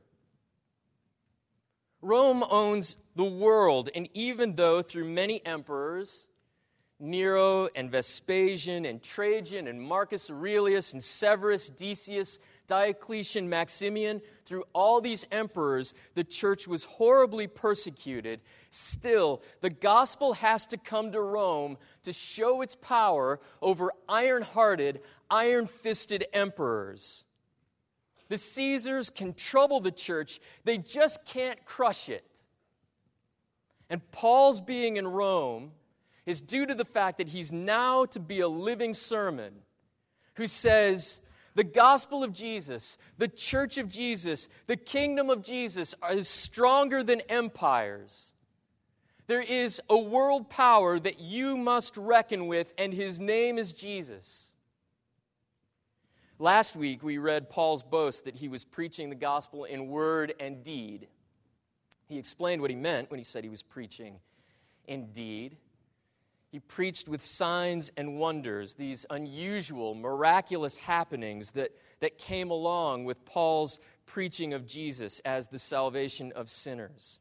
Rome 2.02 2.44
owns 2.50 2.96
the 3.14 3.22
world, 3.22 3.90
and 3.94 4.08
even 4.12 4.56
though 4.56 4.82
through 4.82 5.04
many 5.04 5.40
emperors, 5.46 6.26
Nero 6.98 7.68
and 7.76 7.92
Vespasian 7.92 8.84
and 8.84 9.00
Trajan 9.00 9.68
and 9.68 9.80
Marcus 9.80 10.30
Aurelius 10.30 10.92
and 10.92 11.04
Severus, 11.04 11.68
Decius, 11.68 12.40
Diocletian, 12.68 13.48
Maximian, 13.48 14.20
through 14.44 14.64
all 14.75 15.00
these 15.00 15.26
emperors, 15.32 15.94
the 16.14 16.22
church 16.22 16.68
was 16.68 16.84
horribly 16.84 17.46
persecuted. 17.46 18.40
Still, 18.70 19.42
the 19.62 19.70
gospel 19.70 20.34
has 20.34 20.66
to 20.68 20.76
come 20.76 21.10
to 21.12 21.20
Rome 21.20 21.78
to 22.02 22.12
show 22.12 22.60
its 22.60 22.76
power 22.76 23.40
over 23.62 23.90
iron 24.08 24.42
hearted, 24.42 25.00
iron 25.30 25.66
fisted 25.66 26.26
emperors. 26.34 27.25
The 28.28 28.38
Caesars 28.38 29.08
can 29.08 29.32
trouble 29.32 29.80
the 29.80 29.90
church, 29.90 30.38
they 30.64 30.76
just 30.76 31.25
can't 31.25 31.64
crush 31.64 32.10
it. 32.10 32.44
And 33.88 34.08
Paul's 34.10 34.60
being 34.60 34.98
in 34.98 35.08
Rome 35.08 35.72
is 36.26 36.42
due 36.42 36.66
to 36.66 36.75
the 36.75 36.84
fact 36.84 37.16
that 37.16 37.28
he's 37.28 37.50
now 37.50 38.04
to 38.04 38.20
be 38.20 38.40
a 38.40 38.48
living 38.48 38.92
sermon 38.92 39.54
who 40.34 40.46
says, 40.46 41.22
the 41.58 41.64
gospel 41.64 42.22
of 42.22 42.32
Jesus, 42.32 42.96
the 43.16 43.26
church 43.26 43.78
of 43.78 43.88
Jesus, 43.88 44.48
the 44.68 44.76
kingdom 44.76 45.28
of 45.28 45.42
Jesus 45.42 45.92
is 46.08 46.28
stronger 46.28 47.02
than 47.02 47.20
empires. 47.22 48.32
There 49.26 49.42
is 49.42 49.82
a 49.90 49.98
world 49.98 50.50
power 50.50 51.00
that 51.00 51.18
you 51.18 51.56
must 51.56 51.96
reckon 51.96 52.46
with, 52.46 52.72
and 52.78 52.94
his 52.94 53.18
name 53.18 53.58
is 53.58 53.72
Jesus. 53.72 54.52
Last 56.38 56.76
week, 56.76 57.02
we 57.02 57.18
read 57.18 57.50
Paul's 57.50 57.82
boast 57.82 58.26
that 58.26 58.36
he 58.36 58.46
was 58.46 58.64
preaching 58.64 59.08
the 59.08 59.16
gospel 59.16 59.64
in 59.64 59.88
word 59.88 60.34
and 60.38 60.62
deed. 60.62 61.08
He 62.06 62.18
explained 62.18 62.62
what 62.62 62.70
he 62.70 62.76
meant 62.76 63.10
when 63.10 63.18
he 63.18 63.24
said 63.24 63.42
he 63.42 63.50
was 63.50 63.64
preaching 63.64 64.20
in 64.86 65.10
deed. 65.10 65.56
He 66.50 66.60
preached 66.60 67.08
with 67.08 67.20
signs 67.20 67.92
and 67.96 68.18
wonders, 68.18 68.74
these 68.74 69.04
unusual, 69.10 69.94
miraculous 69.94 70.78
happenings 70.78 71.52
that, 71.52 71.72
that 72.00 72.16
came 72.16 72.50
along 72.50 73.04
with 73.04 73.24
Paul's 73.26 73.78
preaching 74.06 74.54
of 74.54 74.66
Jesus 74.66 75.20
as 75.26 75.48
the 75.48 75.58
salvation 75.58 76.32
of 76.34 76.48
sinners. 76.48 77.20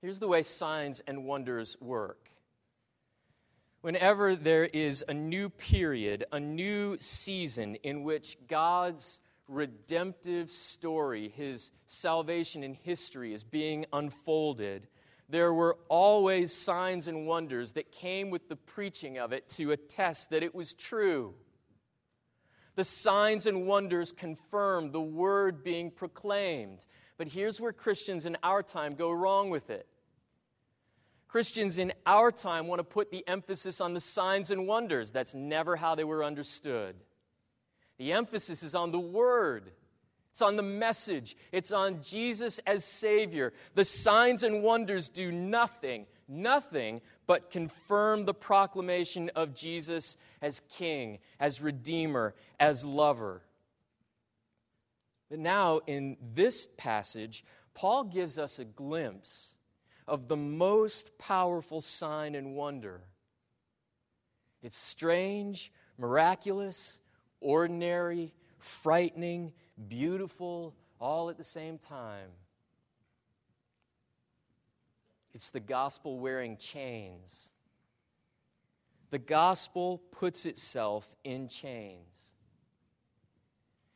Here's 0.00 0.18
the 0.18 0.28
way 0.28 0.42
signs 0.42 1.00
and 1.06 1.24
wonders 1.24 1.76
work. 1.80 2.30
Whenever 3.80 4.34
there 4.34 4.64
is 4.64 5.04
a 5.06 5.14
new 5.14 5.50
period, 5.50 6.24
a 6.32 6.40
new 6.40 6.96
season 6.98 7.74
in 7.76 8.02
which 8.02 8.38
God's 8.48 9.20
redemptive 9.46 10.50
story, 10.50 11.28
his 11.28 11.70
salvation 11.86 12.64
in 12.64 12.74
history, 12.74 13.34
is 13.34 13.44
being 13.44 13.86
unfolded, 13.92 14.88
there 15.28 15.52
were 15.52 15.76
always 15.88 16.54
signs 16.54 17.06
and 17.06 17.26
wonders 17.26 17.72
that 17.72 17.92
came 17.92 18.30
with 18.30 18.48
the 18.48 18.56
preaching 18.56 19.18
of 19.18 19.32
it 19.32 19.48
to 19.50 19.72
attest 19.72 20.30
that 20.30 20.42
it 20.42 20.54
was 20.54 20.72
true. 20.72 21.34
The 22.76 22.84
signs 22.84 23.46
and 23.46 23.66
wonders 23.66 24.12
confirmed 24.12 24.92
the 24.92 25.00
word 25.00 25.62
being 25.64 25.90
proclaimed. 25.90 26.84
But 27.16 27.28
here's 27.28 27.60
where 27.60 27.72
Christians 27.72 28.24
in 28.24 28.36
our 28.42 28.62
time 28.62 28.94
go 28.94 29.10
wrong 29.10 29.50
with 29.50 29.68
it. 29.68 29.86
Christians 31.26 31.78
in 31.78 31.92
our 32.06 32.32
time 32.32 32.66
want 32.66 32.78
to 32.78 32.84
put 32.84 33.10
the 33.10 33.26
emphasis 33.28 33.80
on 33.80 33.92
the 33.92 34.00
signs 34.00 34.50
and 34.50 34.66
wonders. 34.66 35.10
That's 35.10 35.34
never 35.34 35.76
how 35.76 35.94
they 35.94 36.04
were 36.04 36.24
understood. 36.24 36.96
The 37.98 38.12
emphasis 38.12 38.62
is 38.62 38.74
on 38.74 38.92
the 38.92 38.98
Word. 38.98 39.72
It's 40.38 40.42
on 40.44 40.54
the 40.54 40.62
message. 40.62 41.36
It's 41.50 41.72
on 41.72 42.00
Jesus 42.00 42.60
as 42.60 42.84
Savior. 42.84 43.52
The 43.74 43.84
signs 43.84 44.44
and 44.44 44.62
wonders 44.62 45.08
do 45.08 45.32
nothing, 45.32 46.06
nothing 46.28 47.00
but 47.26 47.50
confirm 47.50 48.24
the 48.24 48.34
proclamation 48.34 49.32
of 49.34 49.52
Jesus 49.52 50.16
as 50.40 50.60
King, 50.70 51.18
as 51.40 51.60
Redeemer, 51.60 52.36
as 52.60 52.84
lover. 52.84 53.42
But 55.28 55.40
now, 55.40 55.80
in 55.88 56.16
this 56.34 56.68
passage, 56.76 57.44
Paul 57.74 58.04
gives 58.04 58.38
us 58.38 58.60
a 58.60 58.64
glimpse 58.64 59.56
of 60.06 60.28
the 60.28 60.36
most 60.36 61.18
powerful 61.18 61.80
sign 61.80 62.36
and 62.36 62.54
wonder. 62.54 63.00
It's 64.62 64.76
strange, 64.76 65.72
miraculous, 65.98 67.00
ordinary, 67.40 68.32
frightening, 68.58 69.52
beautiful, 69.88 70.74
all 71.00 71.30
at 71.30 71.36
the 71.36 71.44
same 71.44 71.78
time. 71.78 72.28
It's 75.34 75.50
the 75.50 75.60
gospel 75.60 76.18
wearing 76.18 76.56
chains. 76.56 77.54
The 79.10 79.18
gospel 79.18 80.02
puts 80.10 80.44
itself 80.44 81.14
in 81.24 81.48
chains. 81.48 82.32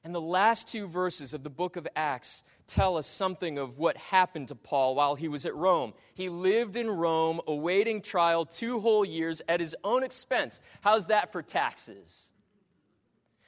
And 0.05 0.15
the 0.15 0.21
last 0.21 0.69
two 0.69 0.89
verses 0.89 1.33
of 1.33 1.45
the 1.45 1.51
book 1.51 1.77
of 1.77 1.87
Acts 1.95 2.43
tell 2.67 2.97
us 2.97 3.07
something 3.07 3.57
of 3.59 3.79
what 3.79 3.97
happened 3.97 4.49
to 4.49 4.55
Paul 4.55 4.97
while 4.97 5.15
he 5.15 5.29
was 5.29 5.47
at 5.47 5.55
Rome. 5.55 5.95
He 6.15 6.29
lived 6.29 6.77
in 6.77 6.91
Rome, 6.91 7.41
awaiting 7.47 8.03
trial 8.03 8.45
two 8.45 8.81
whole 8.81 9.05
years 9.05 9.43
at 9.49 9.61
his 9.61 9.77
own 9.85 10.03
expense. 10.03 10.61
How's 10.81 11.07
that 11.07 11.31
for 11.31 11.41
taxes? 11.41 12.32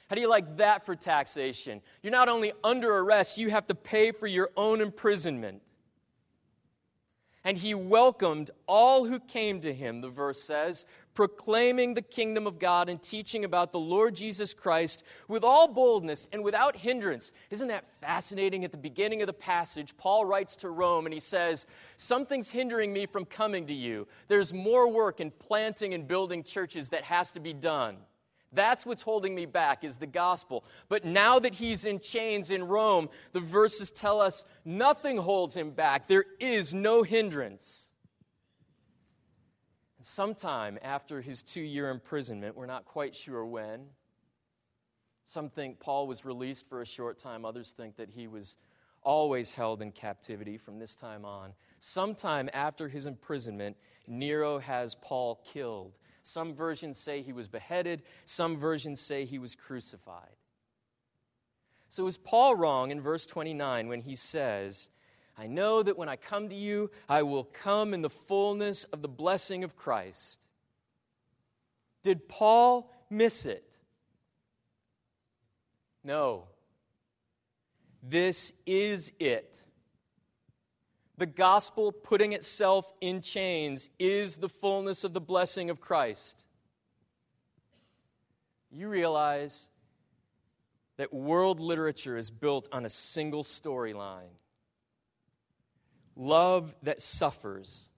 How 0.07 0.15
do 0.15 0.21
you 0.21 0.29
like 0.29 0.57
that 0.57 0.85
for 0.85 0.95
taxation? 0.95 1.81
You're 2.03 2.11
not 2.11 2.29
only 2.29 2.53
under 2.63 2.95
arrest, 2.95 3.37
you 3.37 3.49
have 3.49 3.67
to 3.67 3.75
pay 3.75 4.11
for 4.11 4.27
your 4.27 4.49
own 4.55 4.81
imprisonment. 4.81 5.61
And 7.43 7.57
he 7.57 7.75
welcomed 7.75 8.49
all 8.67 9.05
who 9.05 9.19
came 9.19 9.61
to 9.61 9.73
him, 9.73 10.01
the 10.01 10.09
verse 10.09 10.41
says, 10.41 10.83
proclaiming 11.13 11.93
the 11.93 12.01
kingdom 12.01 12.45
of 12.45 12.59
God 12.59 12.89
and 12.89 13.01
teaching 13.01 13.45
about 13.45 13.71
the 13.71 13.79
Lord 13.79 14.15
Jesus 14.15 14.53
Christ 14.53 15.03
with 15.27 15.43
all 15.43 15.67
boldness 15.67 16.27
and 16.31 16.43
without 16.43 16.75
hindrance. 16.75 17.31
Isn't 17.51 17.69
that 17.69 17.85
fascinating? 18.01 18.65
At 18.65 18.71
the 18.71 18.77
beginning 18.77 19.21
of 19.21 19.27
the 19.27 19.33
passage, 19.33 19.95
Paul 19.95 20.25
writes 20.25 20.55
to 20.57 20.69
Rome 20.69 21.05
and 21.05 21.13
he 21.13 21.19
says, 21.19 21.67
Something's 21.97 22.49
hindering 22.49 22.91
me 22.91 23.05
from 23.05 23.25
coming 23.25 23.67
to 23.67 23.73
you. 23.73 24.07
There's 24.27 24.53
more 24.53 24.91
work 24.91 25.19
in 25.19 25.31
planting 25.31 25.93
and 25.93 26.07
building 26.07 26.43
churches 26.43 26.89
that 26.89 27.03
has 27.05 27.31
to 27.31 27.39
be 27.39 27.53
done. 27.53 27.97
That's 28.55 28.85
what's 28.85 29.01
holding 29.01 29.35
me 29.35 29.45
back 29.45 29.83
is 29.83 29.97
the 29.97 30.07
gospel. 30.07 30.63
But 30.89 31.05
now 31.05 31.39
that 31.39 31.55
he's 31.55 31.85
in 31.85 31.99
chains 31.99 32.49
in 32.49 32.67
Rome, 32.67 33.09
the 33.33 33.39
verses 33.39 33.91
tell 33.91 34.21
us 34.21 34.43
nothing 34.63 35.17
holds 35.17 35.55
him 35.55 35.71
back. 35.71 36.07
There 36.07 36.25
is 36.39 36.73
no 36.73 37.03
hindrance 37.03 37.91
And 39.97 40.05
sometime 40.05 40.79
after 40.81 41.21
his 41.21 41.43
two 41.43 41.61
year 41.61 41.89
imprisonment, 41.89 42.55
we're 42.55 42.65
not 42.65 42.85
quite 42.85 43.15
sure 43.15 43.45
when. 43.45 43.87
Some 45.23 45.49
think 45.49 45.79
Paul 45.79 46.07
was 46.07 46.23
released 46.23 46.69
for 46.69 46.81
a 46.81 46.85
short 46.85 47.17
time, 47.17 47.45
others 47.45 47.71
think 47.71 47.97
that 47.97 48.11
he 48.11 48.27
was 48.27 48.57
always 49.01 49.51
held 49.51 49.81
in 49.81 49.91
captivity 49.91 50.57
from 50.57 50.79
this 50.79 50.95
time 50.95 51.25
on. 51.25 51.53
Sometime 51.79 52.49
after 52.53 52.89
his 52.89 53.05
imprisonment, 53.05 53.77
Nero 54.07 54.59
has 54.59 54.95
Paul 54.95 55.41
killed. 55.53 55.93
Some 56.27 56.55
versions 56.55 56.97
say 56.97 57.21
he 57.21 57.31
was 57.31 57.47
beheaded, 57.47 58.01
some 58.25 58.57
versions 58.57 58.99
say 58.99 59.25
he 59.25 59.37
was 59.37 59.53
crucified. 59.53 60.35
So 61.87 62.07
is 62.07 62.17
Paul 62.17 62.55
wrong 62.55 62.89
in 62.89 62.99
verse 62.99 63.27
29 63.27 63.87
when 63.87 64.01
he 64.01 64.15
says, 64.15 64.89
I 65.37 65.45
know 65.45 65.83
that 65.83 65.99
when 65.99 66.09
I 66.09 66.15
come 66.15 66.49
to 66.49 66.55
you, 66.55 66.89
I 67.07 67.21
will 67.21 67.43
come 67.43 67.93
in 67.93 68.01
the 68.01 68.09
fullness 68.09 68.85
of 68.85 69.03
the 69.03 69.07
blessing 69.07 69.63
of 69.63 69.75
Christ. 69.75 70.47
Did 72.01 72.27
Paul 72.27 72.91
miss 73.11 73.45
it? 73.45 73.77
No. 76.03 76.45
This 78.01 78.53
is 78.65 79.11
it. 79.19 79.63
The 81.17 81.25
gospel 81.25 81.91
putting 81.91 82.33
itself 82.33 82.91
in 82.99 83.21
chains 83.21 83.89
is 83.99 84.37
the 84.37 84.49
fullness 84.49 85.03
of 85.03 85.13
the 85.13 85.21
blessing 85.21 85.69
of 85.69 85.79
Christ. 85.79 86.45
You 88.69 88.89
realize 88.89 89.69
that 90.97 91.13
world 91.13 91.59
literature 91.59 92.17
is 92.17 92.31
built 92.31 92.67
on 92.71 92.85
a 92.85 92.89
single 92.89 93.43
storyline 93.43 94.35
love 96.15 96.75
that 96.83 97.01
suffers. 97.01 97.89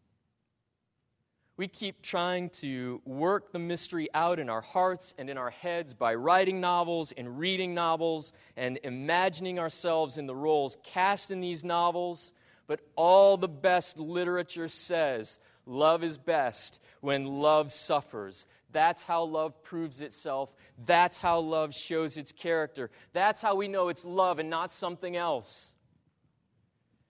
We 1.56 1.68
keep 1.68 2.02
trying 2.04 2.50
to 2.50 3.02
work 3.04 3.52
the 3.52 3.60
mystery 3.60 4.10
out 4.14 4.38
in 4.40 4.50
our 4.50 4.62
hearts 4.62 5.16
and 5.18 5.30
in 5.30 5.38
our 5.38 5.50
heads 5.50 5.94
by 5.96 6.14
writing 6.14 6.62
novels 6.62 7.12
and 7.12 7.40
reading 7.40 7.74
novels 7.74 8.32
and 8.56 8.80
imagining 8.84 9.58
ourselves 9.58 10.18
in 10.18 10.28
the 10.28 10.36
roles 10.36 10.78
cast 10.84 11.32
in 11.32 11.42
these 11.42 11.64
novels. 11.64 12.34
But 12.68 12.82
all 12.96 13.38
the 13.38 13.48
best 13.48 13.98
literature 13.98 14.68
says 14.68 15.40
love 15.66 16.04
is 16.04 16.18
best 16.18 16.82
when 17.02 17.26
love 17.26 17.72
suffers. 17.72 18.46
That's 18.72 19.04
how 19.04 19.24
love 19.24 19.64
proves 19.64 20.02
itself. 20.02 20.54
That's 20.86 21.18
how 21.18 21.40
love 21.40 21.74
shows 21.74 22.18
its 22.18 22.32
character. 22.32 22.92
That's 23.14 23.42
how 23.42 23.56
we 23.56 23.68
know 23.68 23.88
it's 23.88 24.06
love 24.06 24.40
and 24.40 24.50
not 24.50 24.70
something 24.70 25.16
else 25.16 25.74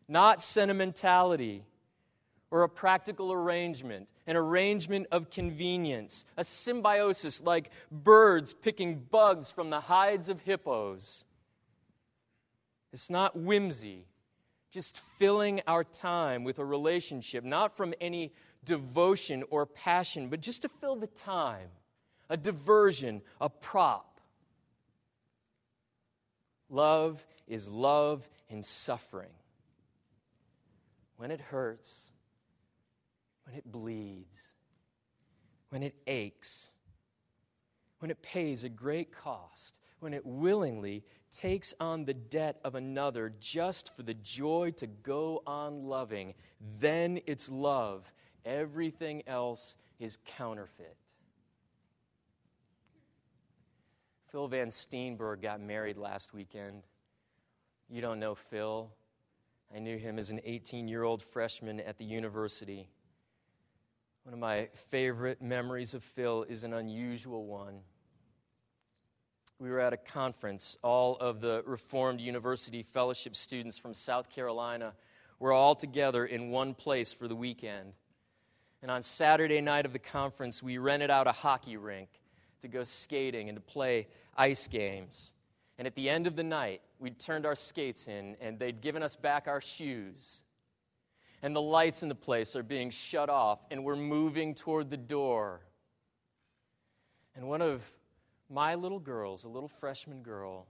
not 0.08 0.41
sentimentality 0.41 1.63
or 2.50 2.63
a 2.63 2.70
practical 2.70 3.34
arrangement, 3.34 4.10
an 4.26 4.38
arrangement 4.38 5.08
of 5.12 5.30
convenience, 5.30 6.24
a 6.38 6.43
symbiosis 6.43 7.41
like 7.41 7.70
birds 7.91 8.54
picking 8.54 9.00
bugs 9.12 9.52
from 9.52 9.70
the 9.70 9.82
hides 9.82 10.30
of 10.30 10.41
hippos. 10.41 11.26
It's 12.93 13.10
not 13.10 13.38
whimsy, 13.38 14.06
just 14.78 15.00
filling 15.00 15.60
our 15.66 15.84
time 15.84 16.44
with 16.44 16.60
a 16.60 16.63
relationship, 16.63 17.44
not 17.44 17.76
from 17.76 17.96
any 18.00 18.32
devotion 18.63 19.44
or 19.50 19.66
passion, 19.66 20.30
but 20.30 20.40
just 20.40 20.62
to 20.62 20.70
fill 20.70 20.96
the 20.96 21.08
time, 21.08 21.70
a 22.30 22.38
diversion, 22.38 23.24
a 23.42 23.50
prop. 23.50 24.22
Love 26.70 27.26
is 27.48 27.72
love 27.72 28.30
in 28.50 28.62
suffering 28.62 29.32
when 31.16 31.32
it 31.32 31.42
hurts, 31.42 32.12
when 33.48 33.56
it 33.56 33.72
bleeds, 33.72 34.54
when 35.70 35.82
it 35.82 35.96
aches, 36.06 36.74
when 37.98 38.12
it 38.12 38.22
pays 38.22 38.63
a 38.63 38.70
great 38.70 39.12
cost, 39.12 39.80
when 40.00 40.13
it 40.13 40.24
willingly 40.24 41.04
takes 41.38 41.73
on 41.80 42.06
the 42.06 42.13
debt 42.13 42.60
of 42.63 42.73
another 42.73 43.32
just 43.39 43.95
for 43.95 44.02
the 44.02 44.13
joy 44.15 44.71
to 44.78 44.88
go 44.88 45.43
on 45.45 45.84
loving, 45.84 46.34
then 46.80 47.19
it's 47.28 47.52
love. 47.52 48.12
Everything 48.43 49.21
else 49.28 49.78
is 50.00 50.17
counterfeit. 50.26 50.97
Phil 54.32 54.47
Van 54.47 54.69
Steenberg 54.69 55.41
got 55.41 55.62
married 55.62 55.97
last 55.97 56.34
weekend. 56.34 56.84
You 57.89 58.02
don't 58.02 58.19
know 58.19 58.36
Phil. 58.36 58.91
I 59.73 59.80
knew 59.80 59.97
him 59.97 60.17
as 60.17 60.30
an 60.30 60.41
18 60.43 60.88
year 60.88 61.04
old 61.04 61.21
freshman 61.21 61.80
at 61.80 61.97
the 61.97 62.06
university. 62.06 62.89
One 64.23 64.34
of 64.34 64.39
my 64.39 64.69
favorite 64.73 65.41
memories 65.41 65.93
of 65.93 66.04
Phil 66.04 66.45
is 66.50 66.63
an 66.63 66.73
unusual 66.73 67.45
one. 67.45 67.82
We 69.60 69.72
were 69.72 69.80
at 69.80 69.91
a 69.91 69.98
conference. 69.98 70.78
All 70.84 71.15
of 71.17 71.41
the 71.41 71.63
Reformed 71.65 72.22
University 72.22 72.84
Fellowship 72.84 73.36
students 73.36 73.78
from 73.78 73.96
South 73.96 74.30
Carolina 74.30 74.93
were 75.39 75.52
all 75.52 75.74
together 75.74 76.26
in 76.26 76.52
one 76.52 76.76
place 76.76 77.12
for 77.12 77.28
the 77.28 77.36
weekend. 77.36 77.93
And 78.84 78.91
on 78.91 79.02
Saturday 79.02 79.60
night 79.62 79.88
of 79.88 79.93
the 79.93 80.00
conference, 80.00 80.62
we 80.62 80.78
rented 80.78 81.10
out 81.10 81.26
a 81.26 81.32
hockey 81.32 81.76
rink 81.76 82.10
to 82.62 82.67
go 82.67 82.84
skating 82.84 83.50
and 83.50 83.56
to 83.56 83.62
play 83.62 84.08
ice 84.36 84.67
games. 84.67 85.34
And 85.80 85.88
at 85.88 85.96
the 85.96 86.08
end 86.08 86.28
of 86.28 86.36
the 86.36 86.43
night, 86.43 86.82
we'd 87.00 87.17
turned 87.17 87.48
our 87.48 87.56
skates 87.56 88.08
in 88.08 88.36
and 88.39 88.60
they'd 88.60 88.80
given 88.80 89.02
us 89.02 89.15
back 89.15 89.48
our 89.48 89.62
shoes. 89.62 90.43
And 91.41 91.56
the 91.56 91.62
lights 91.62 92.04
in 92.04 92.10
the 92.10 92.15
place 92.15 92.56
are 92.56 92.63
being 92.63 92.89
shut 92.91 93.30
off, 93.30 93.60
and 93.70 93.84
we're 93.84 93.96
moving 93.96 94.56
toward 94.56 94.89
the 94.89 94.98
door. 94.98 95.62
And 97.36 97.48
one 97.48 97.62
of 97.62 97.88
my 98.49 98.75
little 98.75 98.99
girls, 98.99 99.43
a 99.43 99.49
little 99.49 99.69
freshman 99.69 100.21
girl, 100.21 100.67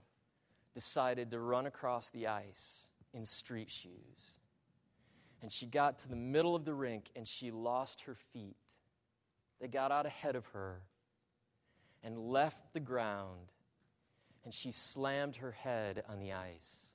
decided 0.74 1.30
to 1.30 1.40
run 1.40 1.66
across 1.66 2.10
the 2.10 2.26
ice 2.26 2.90
in 3.12 3.24
street 3.24 3.70
shoes. 3.70 4.40
And 5.40 5.52
she 5.52 5.66
got 5.66 5.98
to 6.00 6.08
the 6.08 6.16
middle 6.16 6.56
of 6.56 6.64
the 6.64 6.74
rink 6.74 7.10
and 7.14 7.26
she 7.26 7.50
lost 7.50 8.02
her 8.02 8.14
feet. 8.14 8.56
They 9.60 9.68
got 9.68 9.92
out 9.92 10.06
ahead 10.06 10.36
of 10.36 10.46
her 10.46 10.82
and 12.02 12.18
left 12.18 12.72
the 12.72 12.80
ground 12.80 13.52
and 14.44 14.52
she 14.52 14.72
slammed 14.72 15.36
her 15.36 15.52
head 15.52 16.02
on 16.08 16.18
the 16.18 16.32
ice. 16.32 16.94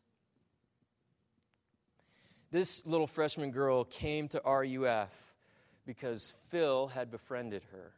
This 2.52 2.86
little 2.86 3.08
freshman 3.08 3.52
girl 3.52 3.84
came 3.84 4.28
to 4.30 4.42
RUF 4.46 5.34
because 5.86 6.34
Phil 6.50 6.88
had 6.88 7.10
befriended 7.10 7.64
her. 7.72 7.94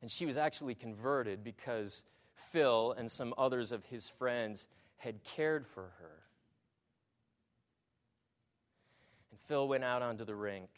And 0.00 0.10
she 0.10 0.26
was 0.26 0.36
actually 0.36 0.74
converted 0.74 1.42
because 1.42 2.04
Phil 2.34 2.94
and 2.96 3.10
some 3.10 3.34
others 3.36 3.72
of 3.72 3.84
his 3.84 4.08
friends 4.08 4.66
had 4.96 5.24
cared 5.24 5.66
for 5.66 5.92
her. 6.00 6.22
And 9.30 9.40
Phil 9.40 9.66
went 9.66 9.84
out 9.84 10.02
onto 10.02 10.24
the 10.24 10.34
rink 10.34 10.70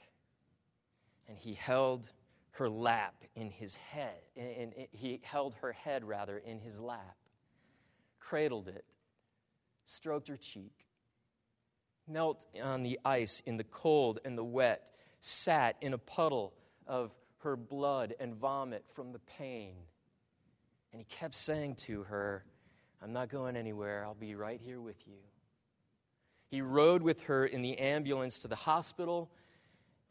and 1.28 1.38
he 1.38 1.54
held 1.54 2.10
her 2.52 2.68
lap 2.68 3.14
in 3.34 3.50
his 3.50 3.76
head. 3.76 4.20
And 4.36 4.74
he 4.90 5.20
held 5.22 5.54
her 5.62 5.72
head, 5.72 6.04
rather, 6.04 6.36
in 6.36 6.58
his 6.58 6.80
lap, 6.80 7.16
cradled 8.18 8.68
it, 8.68 8.84
stroked 9.84 10.28
her 10.28 10.36
cheek, 10.36 10.86
knelt 12.06 12.46
on 12.62 12.82
the 12.82 12.98
ice 13.04 13.42
in 13.46 13.56
the 13.56 13.64
cold 13.64 14.18
and 14.24 14.36
the 14.36 14.44
wet, 14.44 14.90
sat 15.20 15.76
in 15.80 15.94
a 15.94 15.98
puddle 15.98 16.52
of 16.86 17.12
her 17.42 17.56
blood 17.56 18.14
and 18.20 18.34
vomit 18.34 18.84
from 18.94 19.12
the 19.12 19.18
pain. 19.18 19.74
And 20.92 21.00
he 21.00 21.04
kept 21.04 21.34
saying 21.34 21.76
to 21.86 22.04
her, 22.04 22.44
I'm 23.02 23.12
not 23.12 23.28
going 23.28 23.56
anywhere. 23.56 24.04
I'll 24.04 24.14
be 24.14 24.34
right 24.34 24.60
here 24.62 24.80
with 24.80 25.06
you. 25.06 25.18
He 26.50 26.60
rode 26.60 27.02
with 27.02 27.22
her 27.22 27.46
in 27.46 27.62
the 27.62 27.78
ambulance 27.78 28.40
to 28.40 28.48
the 28.48 28.56
hospital, 28.56 29.30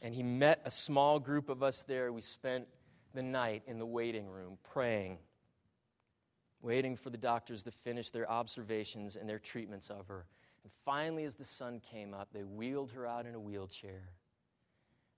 and 0.01 0.15
he 0.15 0.23
met 0.23 0.61
a 0.63 0.71
small 0.71 1.19
group 1.19 1.49
of 1.49 1.61
us 1.61 1.83
there. 1.83 2.13
We 2.13 2.21
spent 2.21 2.67
the 3.13 3.21
night 3.21 3.63
in 3.67 3.77
the 3.77 3.85
waiting 3.85 4.27
room 4.27 4.57
praying, 4.71 5.17
waiting 6.61 6.95
for 6.95 7.09
the 7.09 7.17
doctors 7.17 7.63
to 7.63 7.71
finish 7.71 8.11
their 8.11 8.29
observations 8.29 9.17
and 9.17 9.27
their 9.27 9.39
treatments 9.39 9.89
of 9.89 10.07
her. 10.07 10.25
And 10.63 10.71
finally, 10.85 11.25
as 11.25 11.35
the 11.35 11.43
sun 11.43 11.81
came 11.81 12.13
up, 12.13 12.29
they 12.33 12.43
wheeled 12.43 12.91
her 12.91 13.05
out 13.05 13.25
in 13.25 13.35
a 13.35 13.39
wheelchair. 13.39 14.09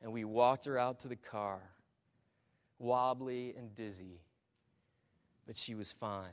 And 0.01 0.11
we 0.11 0.23
walked 0.23 0.65
her 0.65 0.79
out 0.79 1.01
to 1.01 1.07
the 1.07 1.15
car, 1.15 1.61
wobbly 2.81 3.53
and 3.55 3.75
dizzy, 3.75 4.21
but 5.45 5.55
she 5.55 5.75
was 5.75 5.91
fine. 5.91 6.29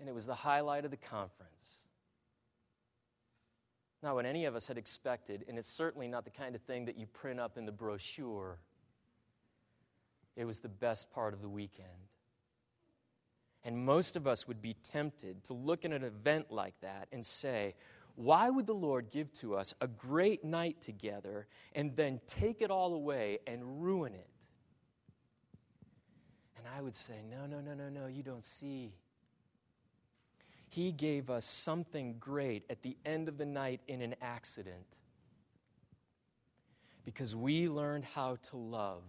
And 0.00 0.08
it 0.08 0.14
was 0.14 0.26
the 0.26 0.34
highlight 0.34 0.84
of 0.84 0.90
the 0.90 0.96
conference. 0.96 1.82
Not 4.02 4.14
what 4.16 4.26
any 4.26 4.46
of 4.46 4.56
us 4.56 4.66
had 4.66 4.78
expected, 4.78 5.44
and 5.46 5.56
it's 5.56 5.68
certainly 5.68 6.08
not 6.08 6.24
the 6.24 6.30
kind 6.30 6.56
of 6.56 6.62
thing 6.62 6.86
that 6.86 6.96
you 6.96 7.06
print 7.06 7.38
up 7.38 7.56
in 7.56 7.66
the 7.66 7.72
brochure. 7.72 8.58
It 10.34 10.44
was 10.44 10.60
the 10.60 10.68
best 10.68 11.10
part 11.12 11.34
of 11.34 11.42
the 11.42 11.48
weekend. 11.48 11.88
And 13.62 13.84
most 13.84 14.16
of 14.16 14.26
us 14.26 14.48
would 14.48 14.60
be 14.60 14.74
tempted 14.74 15.44
to 15.44 15.52
look 15.52 15.84
at 15.84 15.92
an 15.92 16.02
event 16.02 16.50
like 16.50 16.74
that 16.80 17.06
and 17.12 17.24
say, 17.24 17.74
why 18.16 18.50
would 18.50 18.66
the 18.66 18.74
Lord 18.74 19.10
give 19.10 19.32
to 19.34 19.54
us 19.54 19.72
a 19.80 19.86
great 19.86 20.44
night 20.44 20.80
together 20.80 21.46
and 21.74 21.94
then 21.94 22.20
take 22.26 22.60
it 22.60 22.72
all 22.72 22.92
away 22.94 23.38
and 23.46 23.84
ruin 23.84 24.14
it? 24.14 24.31
And 26.64 26.74
I 26.76 26.80
would 26.80 26.94
say, 26.94 27.14
no, 27.28 27.46
no, 27.46 27.60
no, 27.60 27.74
no, 27.74 27.88
no, 27.88 28.06
you 28.06 28.22
don't 28.22 28.44
see. 28.44 28.92
He 30.68 30.92
gave 30.92 31.28
us 31.28 31.44
something 31.44 32.16
great 32.18 32.64
at 32.70 32.82
the 32.82 32.96
end 33.04 33.28
of 33.28 33.36
the 33.36 33.44
night 33.44 33.80
in 33.88 34.00
an 34.00 34.14
accident 34.22 34.96
because 37.04 37.34
we 37.34 37.68
learned 37.68 38.04
how 38.04 38.36
to 38.50 38.56
love 38.56 39.02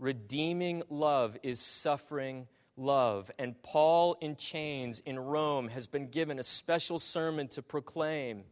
Redeeming 0.00 0.82
love 0.88 1.36
is 1.42 1.60
suffering 1.60 2.48
love. 2.74 3.30
And 3.38 3.62
Paul 3.62 4.16
in 4.22 4.34
chains 4.36 5.00
in 5.00 5.18
Rome 5.18 5.68
has 5.68 5.86
been 5.86 6.08
given 6.08 6.38
a 6.38 6.42
special 6.42 6.98
sermon 6.98 7.48
to 7.48 7.60
proclaim. 7.60 8.44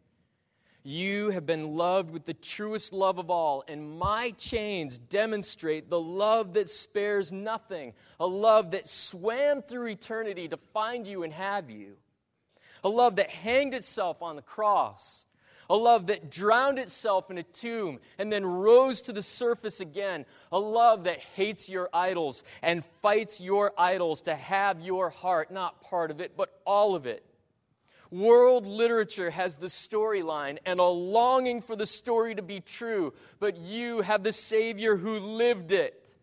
You 0.82 1.30
have 1.30 1.44
been 1.44 1.76
loved 1.76 2.10
with 2.10 2.24
the 2.24 2.34
truest 2.34 2.92
love 2.92 3.18
of 3.18 3.30
all, 3.30 3.64
and 3.68 3.98
my 3.98 4.30
chains 4.32 4.98
demonstrate 4.98 5.90
the 5.90 6.00
love 6.00 6.54
that 6.54 6.68
spares 6.68 7.32
nothing, 7.32 7.94
a 8.18 8.26
love 8.26 8.70
that 8.70 8.86
swam 8.86 9.62
through 9.62 9.88
eternity 9.88 10.48
to 10.48 10.56
find 10.56 11.06
you 11.06 11.22
and 11.24 11.32
have 11.32 11.70
you, 11.70 11.96
a 12.82 12.88
love 12.88 13.16
that 13.16 13.30
hanged 13.30 13.74
itself 13.74 14.22
on 14.22 14.36
the 14.36 14.42
cross 14.42 15.26
a 15.70 15.76
love 15.76 16.06
that 16.06 16.30
drowned 16.30 16.78
itself 16.78 17.30
in 17.30 17.38
a 17.38 17.42
tomb 17.42 18.00
and 18.18 18.32
then 18.32 18.44
rose 18.44 19.02
to 19.02 19.12
the 19.12 19.22
surface 19.22 19.80
again, 19.80 20.24
a 20.50 20.58
love 20.58 21.04
that 21.04 21.18
hates 21.18 21.68
your 21.68 21.90
idols 21.92 22.42
and 22.62 22.84
fights 22.84 23.40
your 23.40 23.72
idols 23.76 24.22
to 24.22 24.34
have 24.34 24.80
your 24.80 25.10
heart, 25.10 25.50
not 25.50 25.82
part 25.82 26.10
of 26.10 26.20
it, 26.20 26.36
but 26.36 26.60
all 26.64 26.94
of 26.94 27.06
it. 27.06 27.24
World 28.10 28.66
literature 28.66 29.30
has 29.30 29.56
the 29.56 29.66
storyline 29.66 30.58
and 30.64 30.80
a 30.80 30.84
longing 30.84 31.60
for 31.60 31.76
the 31.76 31.86
story 31.86 32.34
to 32.34 32.42
be 32.42 32.60
true, 32.60 33.12
but 33.38 33.58
you 33.58 34.00
have 34.00 34.22
the 34.22 34.32
Savior 34.32 34.96
who 34.96 35.18
lived 35.18 35.72
it. 35.72 36.14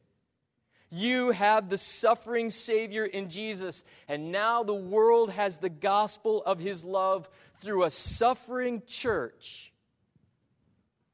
You 0.90 1.32
have 1.32 1.70
the 1.70 1.78
suffering 1.78 2.50
Savior 2.50 3.06
in 3.06 3.30
Jesus, 3.30 3.84
and 4.08 4.32
now 4.32 4.64
the 4.64 4.74
world 4.74 5.30
has 5.32 5.58
the 5.58 5.70
gospel 5.70 6.42
of 6.44 6.60
His 6.60 6.86
love 6.86 7.30
through 7.56 7.84
a 7.84 7.90
suffering 7.90 8.82
church. 8.88 9.74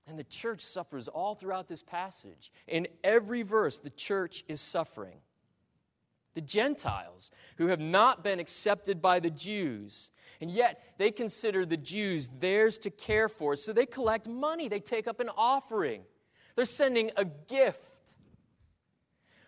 And 0.07 0.19
the 0.19 0.23
church 0.23 0.61
suffers 0.61 1.07
all 1.07 1.35
throughout 1.35 1.67
this 1.67 1.83
passage. 1.83 2.51
In 2.67 2.87
every 3.03 3.43
verse, 3.43 3.79
the 3.79 3.89
church 3.89 4.43
is 4.47 4.61
suffering. 4.61 5.19
The 6.33 6.41
Gentiles, 6.41 7.31
who 7.57 7.67
have 7.67 7.79
not 7.79 8.23
been 8.23 8.39
accepted 8.39 9.01
by 9.01 9.19
the 9.19 9.29
Jews, 9.29 10.11
and 10.41 10.51
yet 10.51 10.83
they 10.97 11.11
consider 11.11 11.65
the 11.65 11.77
Jews 11.77 12.27
theirs 12.27 12.79
to 12.79 12.89
care 12.89 13.29
for, 13.29 13.55
so 13.55 13.71
they 13.71 13.85
collect 13.85 14.27
money, 14.27 14.67
they 14.67 14.79
take 14.79 15.07
up 15.07 15.19
an 15.19 15.29
offering, 15.37 16.03
they're 16.55 16.65
sending 16.65 17.11
a 17.15 17.25
gift. 17.25 18.17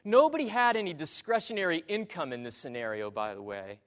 Nobody 0.05 0.47
had 0.47 0.75
any 0.75 0.93
discretionary 0.93 1.83
income 1.87 2.31
in 2.31 2.43
this 2.43 2.55
scenario, 2.55 3.09
by 3.09 3.33
the 3.33 3.41
way. 3.41 3.79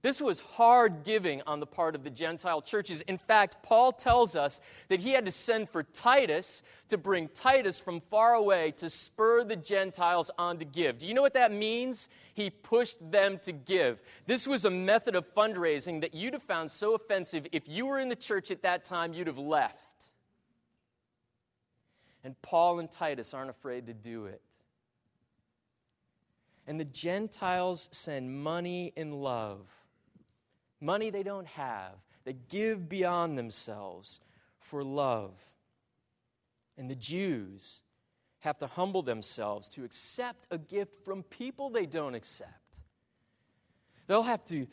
This 0.00 0.20
was 0.20 0.38
hard 0.38 1.02
giving 1.02 1.42
on 1.44 1.58
the 1.58 1.66
part 1.66 1.96
of 1.96 2.04
the 2.04 2.10
Gentile 2.10 2.62
churches. 2.62 3.00
In 3.02 3.18
fact, 3.18 3.56
Paul 3.64 3.90
tells 3.90 4.36
us 4.36 4.60
that 4.88 5.00
he 5.00 5.10
had 5.10 5.24
to 5.26 5.32
send 5.32 5.68
for 5.68 5.82
Titus 5.82 6.62
to 6.88 6.96
bring 6.96 7.28
Titus 7.28 7.80
from 7.80 7.98
far 7.98 8.34
away 8.34 8.70
to 8.76 8.88
spur 8.88 9.42
the 9.42 9.56
Gentiles 9.56 10.30
on 10.38 10.58
to 10.58 10.64
give. 10.64 10.98
Do 10.98 11.08
you 11.08 11.14
know 11.14 11.22
what 11.22 11.34
that 11.34 11.50
means? 11.50 12.08
He 12.32 12.48
pushed 12.48 13.10
them 13.10 13.40
to 13.42 13.50
give. 13.50 14.00
This 14.26 14.46
was 14.46 14.64
a 14.64 14.70
method 14.70 15.16
of 15.16 15.26
fundraising 15.34 16.00
that 16.02 16.14
you'd 16.14 16.34
have 16.34 16.44
found 16.44 16.70
so 16.70 16.94
offensive 16.94 17.48
if 17.50 17.68
you 17.68 17.84
were 17.84 17.98
in 17.98 18.08
the 18.08 18.16
church 18.16 18.52
at 18.52 18.62
that 18.62 18.84
time, 18.84 19.12
you'd 19.12 19.26
have 19.26 19.38
left. 19.38 20.10
And 22.22 22.40
Paul 22.40 22.78
and 22.78 22.90
Titus 22.90 23.34
aren't 23.34 23.50
afraid 23.50 23.88
to 23.88 23.94
do 23.94 24.26
it. 24.26 24.42
And 26.68 26.78
the 26.78 26.84
Gentiles 26.84 27.88
send 27.90 28.44
money 28.44 28.92
in 28.94 29.10
love 29.10 29.77
money 30.80 31.10
they 31.10 31.22
don't 31.22 31.46
have, 31.46 31.92
that 32.24 32.48
give 32.48 32.88
beyond 32.88 33.38
themselves 33.38 34.20
for 34.58 34.84
love. 34.84 35.32
And 36.76 36.90
the 36.90 36.94
Jews 36.94 37.82
have 38.40 38.58
to 38.58 38.66
humble 38.66 39.02
themselves 39.02 39.68
to 39.70 39.84
accept 39.84 40.46
a 40.50 40.58
gift 40.58 41.04
from 41.04 41.22
people 41.24 41.70
they 41.70 41.86
don't 41.86 42.14
accept. 42.14 42.80
They'll 44.06 44.22
have 44.22 44.44
to 44.46 44.66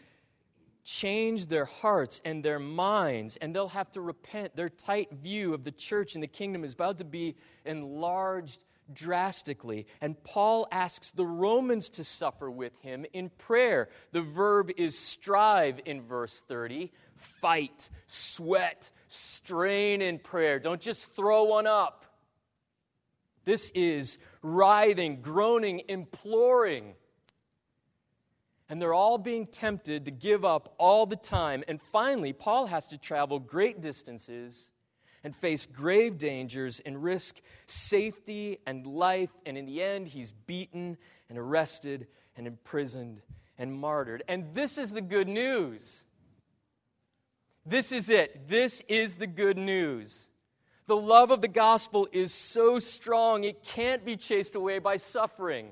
change 0.84 1.48
their 1.48 1.65
hearts 1.65 2.22
and 2.24 2.44
their 2.44 2.60
minds, 2.60 3.38
and 3.38 3.56
they'll 3.56 3.70
have 3.70 3.91
to 3.91 4.02
repent. 4.02 4.56
Their 4.56 4.70
tight 4.70 5.12
view 5.12 5.54
of 5.54 5.63
the 5.63 5.72
church 5.72 6.13
and 6.13 6.24
the 6.24 6.28
kingdom 6.28 6.63
is 6.63 6.74
about 6.74 7.00
to 7.00 7.04
be 7.04 7.36
enlarged 7.65 8.63
drastically. 8.93 9.88
And 10.02 10.21
Paul 10.24 10.67
asks 10.71 11.12
the 11.12 11.26
Romans 11.26 11.89
to 11.91 12.04
suffer 12.04 12.50
with 12.50 12.80
him 12.82 13.06
in 13.13 13.30
prayer. 13.30 13.89
The 14.12 14.21
verb 14.21 14.71
is 14.78 14.98
strive 14.98 15.80
in 15.86 16.02
verse 16.02 16.41
30 16.48 16.91
fight, 17.15 17.89
sweat, 18.08 18.91
strain 19.08 20.02
in 20.02 20.19
prayer. 20.19 20.60
Don't 20.60 20.82
just 20.82 21.15
throw 21.15 21.45
one 21.45 21.65
up. 21.65 22.06
This 23.45 23.69
is 23.69 24.17
writhing, 24.41 25.21
groaning, 25.21 25.84
imploring. 25.88 26.95
And 28.67 28.82
they're 28.82 28.93
all 28.93 29.17
being 29.17 29.45
tempted 29.45 30.06
to 30.06 30.12
give 30.12 30.43
up 30.43 30.74
all 30.80 31.06
the 31.06 31.15
time. 31.15 31.63
And 31.67 31.82
finally, 31.82 32.34
Paul 32.34 32.65
has 32.65 32.88
to 32.88 32.98
travel 32.98 33.39
great 33.39 33.80
distances 33.80 34.71
and 35.26 35.36
face 35.36 35.66
grave 35.66 36.20
dangers 36.20 36.80
and 36.86 37.04
risk 37.04 37.42
safety 37.66 38.60
and 38.68 38.86
life. 38.86 39.32
And 39.44 39.58
in 39.58 39.66
the 39.66 39.82
end, 39.82 40.10
he's 40.10 40.32
beaten 40.32 40.98
and 41.30 41.40
arrested 41.40 42.06
and 42.38 42.46
imprisoned 42.46 43.24
and 43.58 43.74
martyred. 43.74 44.22
And 44.28 44.54
this 44.54 44.78
is 44.78 44.94
the 44.94 45.02
good 45.02 45.28
news. 45.28 46.06
This 47.66 47.92
is 47.92 48.12
it. 48.12 48.48
This 48.48 48.82
is 48.88 49.16
the 49.16 49.26
good 49.26 49.58
news. 49.58 50.30
The 50.86 50.96
love 50.96 51.32
of 51.32 51.42
the 51.42 51.48
gospel 51.48 52.08
is 52.12 52.32
so 52.32 52.78
strong, 52.78 53.44
it 53.44 53.64
can't 53.64 54.06
be 54.06 54.16
chased 54.16 54.54
away 54.54 54.78
by 54.78 54.98
suffering. 54.98 55.72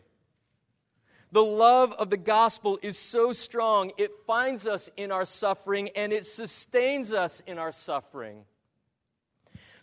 The 1.32 1.44
love 1.44 1.94
of 1.94 2.10
the 2.10 2.18
gospel 2.18 2.80
is 2.82 2.98
so 2.98 3.32
strong, 3.32 3.92
it 4.00 4.12
finds 4.26 4.66
us 4.66 4.89
in 4.98 5.12
our 5.12 5.26
suffering 5.26 5.89
and 5.96 6.12
it 6.12 6.26
sustains 6.26 7.13
us 7.13 7.44
in 7.46 7.60
our 7.60 7.72
suffering. 7.72 8.46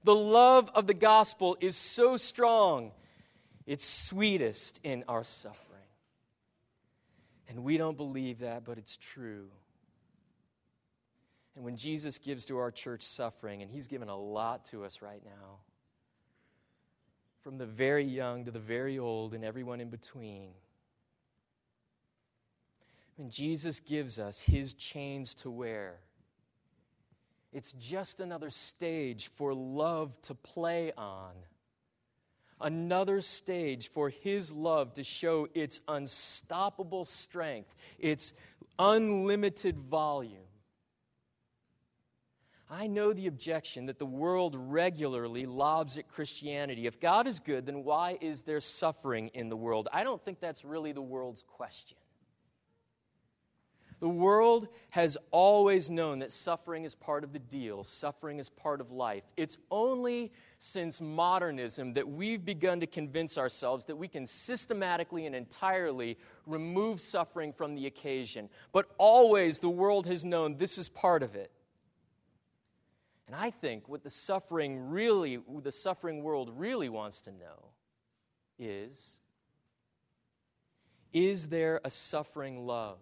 The 0.04 0.14
love 0.14 0.70
of 0.74 0.86
the 0.86 0.94
gospel 0.94 1.56
is 1.60 1.76
so 1.76 2.16
strong, 2.16 2.92
it's 3.66 3.84
sweetest 3.84 4.80
in 4.82 5.04
our 5.08 5.24
suffering. 5.24 5.66
And 7.48 7.64
we 7.64 7.76
don't 7.76 7.96
believe 7.96 8.40
that, 8.40 8.64
but 8.64 8.78
it's 8.78 8.96
true. 8.96 9.48
And 11.56 11.64
when 11.64 11.76
Jesus 11.76 12.18
gives 12.18 12.44
to 12.46 12.58
our 12.58 12.70
church 12.70 13.02
suffering, 13.02 13.60
and 13.60 13.70
He's 13.70 13.88
given 13.88 14.08
a 14.08 14.16
lot 14.16 14.64
to 14.66 14.84
us 14.84 15.02
right 15.02 15.20
now, 15.24 15.58
from 17.42 17.58
the 17.58 17.66
very 17.66 18.04
young 18.04 18.44
to 18.44 18.50
the 18.50 18.58
very 18.58 18.98
old 18.98 19.34
and 19.34 19.44
everyone 19.44 19.80
in 19.80 19.88
between. 19.88 20.50
When 23.16 23.30
Jesus 23.30 23.80
gives 23.80 24.18
us 24.18 24.40
his 24.40 24.72
chains 24.72 25.34
to 25.36 25.50
wear, 25.50 26.00
it's 27.52 27.72
just 27.72 28.20
another 28.20 28.50
stage 28.50 29.28
for 29.28 29.54
love 29.54 30.20
to 30.22 30.34
play 30.34 30.92
on. 30.96 31.32
Another 32.60 33.20
stage 33.20 33.88
for 33.88 34.10
his 34.10 34.52
love 34.52 34.92
to 34.94 35.02
show 35.02 35.48
its 35.54 35.80
unstoppable 35.88 37.04
strength, 37.04 37.74
its 37.98 38.34
unlimited 38.78 39.78
volume. 39.78 40.44
I 42.72 42.86
know 42.86 43.12
the 43.12 43.26
objection 43.26 43.86
that 43.86 43.98
the 43.98 44.06
world 44.06 44.54
regularly 44.56 45.44
lobs 45.44 45.98
at 45.98 46.06
Christianity. 46.06 46.86
If 46.86 47.00
God 47.00 47.26
is 47.26 47.40
good, 47.40 47.66
then 47.66 47.82
why 47.82 48.16
is 48.20 48.42
there 48.42 48.60
suffering 48.60 49.28
in 49.34 49.48
the 49.48 49.56
world? 49.56 49.88
I 49.92 50.04
don't 50.04 50.24
think 50.24 50.38
that's 50.38 50.64
really 50.64 50.92
the 50.92 51.02
world's 51.02 51.42
question. 51.42 51.98
The 54.00 54.08
world 54.08 54.68
has 54.90 55.18
always 55.30 55.90
known 55.90 56.20
that 56.20 56.30
suffering 56.30 56.84
is 56.84 56.94
part 56.94 57.22
of 57.22 57.34
the 57.34 57.38
deal, 57.38 57.84
suffering 57.84 58.38
is 58.38 58.48
part 58.48 58.80
of 58.80 58.90
life. 58.90 59.24
It's 59.36 59.58
only 59.70 60.32
since 60.58 61.02
modernism 61.02 61.92
that 61.94 62.08
we've 62.08 62.42
begun 62.42 62.80
to 62.80 62.86
convince 62.86 63.36
ourselves 63.36 63.84
that 63.86 63.96
we 63.96 64.08
can 64.08 64.26
systematically 64.26 65.26
and 65.26 65.34
entirely 65.34 66.16
remove 66.46 67.00
suffering 67.00 67.52
from 67.52 67.74
the 67.74 67.86
occasion. 67.86 68.48
But 68.72 68.86
always 68.96 69.58
the 69.58 69.68
world 69.68 70.06
has 70.06 70.24
known 70.24 70.56
this 70.56 70.78
is 70.78 70.88
part 70.88 71.22
of 71.22 71.36
it. 71.36 71.52
And 73.26 73.36
I 73.36 73.50
think 73.50 73.86
what 73.86 74.02
the 74.02 74.10
suffering 74.10 74.88
really, 74.90 75.38
the 75.62 75.70
suffering 75.70 76.22
world 76.22 76.50
really 76.56 76.88
wants 76.88 77.20
to 77.22 77.32
know 77.32 77.68
is 78.58 79.20
is 81.12 81.48
there 81.48 81.80
a 81.84 81.90
suffering 81.90 82.66
love? 82.66 82.98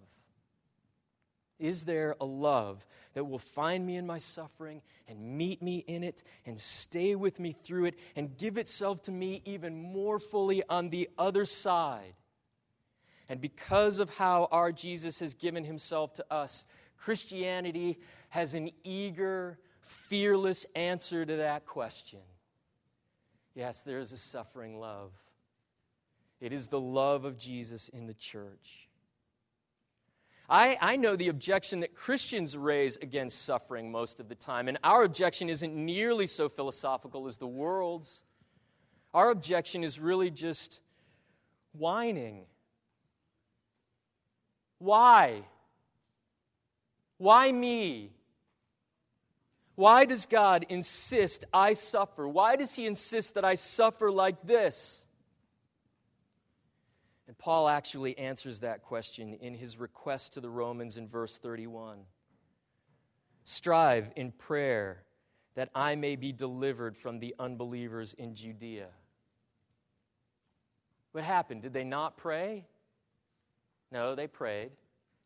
Is 1.58 1.84
there 1.84 2.14
a 2.20 2.24
love 2.24 2.86
that 3.14 3.24
will 3.24 3.38
find 3.38 3.84
me 3.84 3.96
in 3.96 4.06
my 4.06 4.18
suffering 4.18 4.82
and 5.08 5.20
meet 5.20 5.60
me 5.60 5.78
in 5.86 6.04
it 6.04 6.22
and 6.46 6.58
stay 6.58 7.14
with 7.14 7.40
me 7.40 7.52
through 7.52 7.86
it 7.86 7.94
and 8.14 8.36
give 8.36 8.58
itself 8.58 9.02
to 9.02 9.10
me 9.10 9.42
even 9.44 9.80
more 9.80 10.18
fully 10.18 10.62
on 10.68 10.90
the 10.90 11.08
other 11.18 11.44
side? 11.44 12.14
And 13.28 13.40
because 13.40 13.98
of 13.98 14.10
how 14.10 14.48
our 14.50 14.72
Jesus 14.72 15.20
has 15.20 15.34
given 15.34 15.64
himself 15.64 16.14
to 16.14 16.24
us, 16.32 16.64
Christianity 16.96 17.98
has 18.30 18.54
an 18.54 18.70
eager, 18.84 19.58
fearless 19.80 20.64
answer 20.74 21.24
to 21.24 21.36
that 21.36 21.66
question. 21.66 22.20
Yes, 23.54 23.82
there 23.82 23.98
is 23.98 24.12
a 24.12 24.18
suffering 24.18 24.78
love. 24.78 25.12
It 26.40 26.52
is 26.52 26.68
the 26.68 26.80
love 26.80 27.24
of 27.24 27.38
Jesus 27.38 27.88
in 27.88 28.06
the 28.06 28.14
church. 28.14 28.87
I, 30.48 30.78
I 30.80 30.96
know 30.96 31.14
the 31.14 31.28
objection 31.28 31.80
that 31.80 31.94
Christians 31.94 32.56
raise 32.56 32.96
against 32.96 33.44
suffering 33.44 33.92
most 33.92 34.18
of 34.18 34.28
the 34.28 34.34
time, 34.34 34.66
and 34.66 34.78
our 34.82 35.02
objection 35.02 35.50
isn't 35.50 35.74
nearly 35.74 36.26
so 36.26 36.48
philosophical 36.48 37.26
as 37.26 37.36
the 37.36 37.46
world's. 37.46 38.22
Our 39.12 39.30
objection 39.30 39.84
is 39.84 40.00
really 40.00 40.30
just 40.30 40.80
whining. 41.72 42.46
Why? 44.78 45.42
Why 47.18 47.52
me? 47.52 48.12
Why 49.74 50.06
does 50.06 50.24
God 50.24 50.64
insist 50.68 51.44
I 51.52 51.74
suffer? 51.74 52.26
Why 52.26 52.56
does 52.56 52.74
He 52.74 52.86
insist 52.86 53.34
that 53.34 53.44
I 53.44 53.54
suffer 53.54 54.10
like 54.10 54.42
this? 54.44 55.04
Paul 57.38 57.68
actually 57.68 58.18
answers 58.18 58.60
that 58.60 58.82
question 58.82 59.34
in 59.34 59.54
his 59.54 59.78
request 59.78 60.32
to 60.32 60.40
the 60.40 60.50
Romans 60.50 60.96
in 60.96 61.08
verse 61.08 61.38
31. 61.38 62.00
Strive 63.44 64.10
in 64.16 64.32
prayer 64.32 65.04
that 65.54 65.70
I 65.74 65.94
may 65.94 66.16
be 66.16 66.32
delivered 66.32 66.96
from 66.96 67.20
the 67.20 67.34
unbelievers 67.38 68.12
in 68.12 68.34
Judea. 68.34 68.88
What 71.12 71.24
happened? 71.24 71.62
Did 71.62 71.72
they 71.72 71.84
not 71.84 72.16
pray? 72.16 72.66
No, 73.90 74.14
they 74.14 74.26
prayed. 74.26 74.70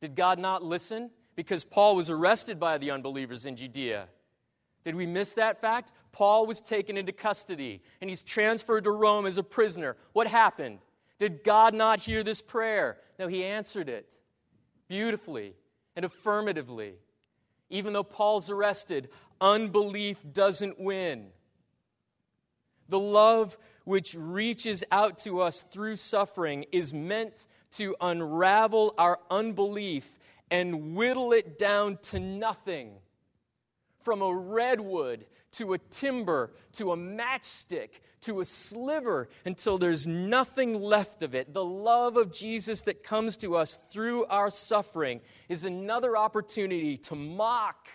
Did 0.01 0.15
God 0.15 0.39
not 0.39 0.63
listen? 0.63 1.11
Because 1.35 1.65
Paul 1.65 1.97
was 1.97 2.11
arrested 2.11 2.61
by 2.61 2.79
the 2.79 2.91
unbelievers 2.91 3.47
in 3.47 3.57
Judea. 3.57 4.09
Did 4.85 4.95
we 4.95 5.07
miss 5.07 5.35
that 5.35 5.61
fact? 5.61 5.93
Paul 6.13 6.47
was 6.47 6.61
taken 6.61 6.97
into 6.97 7.13
custody 7.13 7.83
and 8.01 8.11
he's 8.11 8.23
transferred 8.23 8.85
to 8.85 8.91
Rome 8.91 9.27
as 9.27 9.39
a 9.39 9.43
prisoner. 9.43 9.97
What 10.13 10.27
happened? 10.27 10.79
Did 11.23 11.45
God 11.45 11.73
not 11.73 12.01
hear 12.01 12.25
this 12.25 12.43
prayer? 12.43 12.99
No, 13.17 13.29
he 13.29 13.45
answered 13.45 13.89
it 13.89 14.19
beautifully 14.89 15.55
and 15.95 16.05
affirmatively. 16.05 16.95
Even 17.71 17.93
though 17.93 18.03
Paul's 18.03 18.51
arrested, 18.51 19.09
unbelief 19.41 20.25
doesn't 20.33 20.81
win. 20.81 21.29
The 22.89 22.99
love 22.99 23.57
which 23.85 24.17
reaches 24.17 24.83
out 24.91 25.17
to 25.19 25.41
us 25.41 25.63
through 25.63 25.95
suffering 25.95 26.65
is 26.73 26.93
meant 26.93 27.47
to 27.75 27.95
unravel 28.01 28.93
our 28.99 29.21
unbelief 29.31 30.19
and 30.51 30.97
whittle 30.97 31.33
it 31.33 31.57
down 31.57 31.99
to 31.99 32.19
nothing 32.19 32.95
from 34.05 34.23
a 34.23 34.35
redwood 34.35 35.27
to 35.53 35.75
a 35.75 35.79
timber 35.79 36.51
to 36.73 36.93
a 36.93 36.97
matchstick 36.97 38.01
to 38.23 38.41
a 38.41 38.45
sliver 38.45 39.29
until 39.45 39.79
there's 39.79 40.07
nothing 40.07 40.81
left 40.81 41.23
of 41.23 41.35
it. 41.35 41.53
The 41.53 41.65
love 41.65 42.17
of 42.17 42.33
Jesus 42.33 42.83
that 42.83 43.03
comes 43.03 43.37
to 43.39 43.57
us 43.57 43.75
through 43.91 44.25
our 44.27 44.51
suffering 44.51 45.21
is 45.49 45.65
another 45.65 46.17
opportunity 46.17 46.97
to 46.99 47.15
mock, 47.15 47.89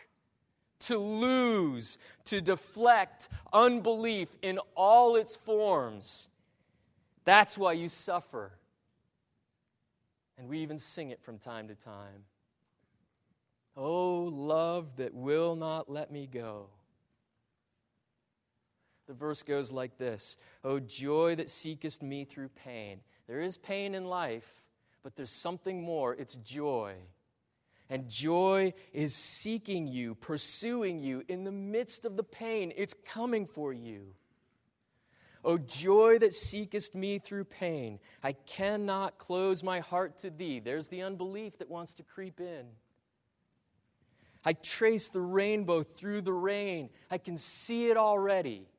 to 0.79 0.97
lose, 0.97 1.97
to 2.25 2.41
deflect 2.41 3.29
unbelief 3.51 4.29
in 4.41 4.59
all 4.75 5.15
its 5.15 5.35
forms. 5.35 6.29
That's 7.23 7.57
why 7.57 7.73
you 7.73 7.89
suffer. 7.89 8.51
And 10.37 10.47
we 10.47 10.59
even 10.59 10.77
sing 10.77 11.09
it 11.09 11.21
from 11.21 11.39
time 11.39 11.69
to 11.69 11.75
time. 11.75 12.25
Oh, 13.77 14.31
love 14.33 14.95
that 14.97 15.13
will 15.13 15.55
not 15.55 15.87
let 15.89 16.11
me 16.11 16.25
go. 16.25 16.69
The 19.05 19.13
verse 19.13 19.43
goes 19.43 19.71
like 19.71 19.97
this 19.97 20.35
Oh, 20.63 20.79
joy 20.79 21.35
that 21.35 21.49
seekest 21.49 22.01
me 22.01 22.25
through 22.25 22.49
pain. 22.49 23.01
There 23.27 23.39
is 23.39 23.57
pain 23.57 23.93
in 23.93 24.05
life, 24.05 24.63
but 25.03 25.15
there's 25.15 25.31
something 25.31 25.83
more. 25.83 26.15
It's 26.15 26.35
joy. 26.35 26.95
And 27.89 28.09
joy 28.09 28.73
is 28.91 29.15
seeking 29.15 29.87
you, 29.87 30.15
pursuing 30.15 30.99
you 30.99 31.23
in 31.29 31.45
the 31.45 31.51
midst 31.51 32.03
of 32.03 32.17
the 32.17 32.23
pain. 32.23 32.73
It's 32.75 32.93
coming 33.05 33.45
for 33.45 33.71
you. 33.71 34.13
O 35.45 35.57
joy 35.57 36.17
that 36.19 36.33
seekest 36.33 36.95
me 36.95 37.19
through 37.19 37.45
pain, 37.45 37.99
I 38.21 38.33
cannot 38.33 39.17
close 39.17 39.63
my 39.63 39.79
heart 39.79 40.17
to 40.19 40.29
thee. 40.29 40.59
There's 40.59 40.89
the 40.89 41.03
unbelief 41.03 41.59
that 41.59 41.69
wants 41.69 41.93
to 41.93 42.03
creep 42.03 42.41
in. 42.41 42.65
I 44.47 44.53
trace 44.53 45.09
the 45.09 45.19
rainbow 45.19 45.83
through 45.83 46.21
the 46.21 46.31
rain. 46.31 46.89
I 47.11 47.17
can 47.17 47.37
see 47.37 47.89
it 47.89 47.97
already. 47.97 48.69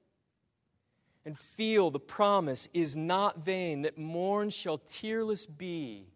And 1.27 1.39
feel 1.39 1.91
the 1.91 2.01
promise 2.01 2.71
is 2.73 2.97
not 2.97 3.45
vain, 3.45 3.83
that 3.83 3.99
morn 3.99 4.49
shall 4.49 4.79
tearless 4.79 5.45
be. 5.45 6.07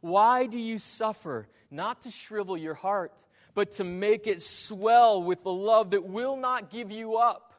Why 0.00 0.46
do 0.46 0.58
you 0.58 0.78
suffer? 0.78 1.46
Not 1.70 2.02
to 2.02 2.10
shrivel 2.10 2.58
your 2.58 2.74
heart, 2.74 3.24
but 3.54 3.70
to 3.72 3.84
make 3.84 4.26
it 4.26 4.42
swell 4.42 5.22
with 5.22 5.44
the 5.44 5.52
love 5.52 5.92
that 5.92 6.02
will 6.02 6.36
not 6.36 6.68
give 6.68 6.90
you 6.90 7.14
up. 7.14 7.54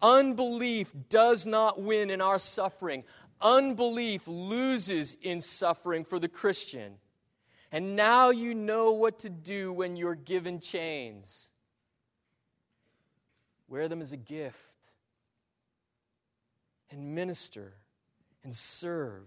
Unbelief 0.00 0.92
does 1.08 1.44
not 1.44 1.82
win 1.82 2.08
in 2.08 2.20
our 2.20 2.38
suffering. 2.38 3.02
Unbelief 3.40 4.28
loses 4.28 5.16
in 5.22 5.40
suffering 5.40 6.04
for 6.04 6.20
the 6.20 6.28
Christian. 6.28 6.98
And 7.72 7.96
now 7.96 8.28
you 8.28 8.54
know 8.54 8.92
what 8.92 9.20
to 9.20 9.30
do 9.30 9.72
when 9.72 9.96
you're 9.96 10.14
given 10.14 10.60
chains. 10.60 11.50
Wear 13.66 13.88
them 13.88 14.02
as 14.02 14.12
a 14.12 14.18
gift 14.18 14.58
and 16.90 17.14
minister 17.14 17.72
and 18.44 18.54
serve 18.54 19.26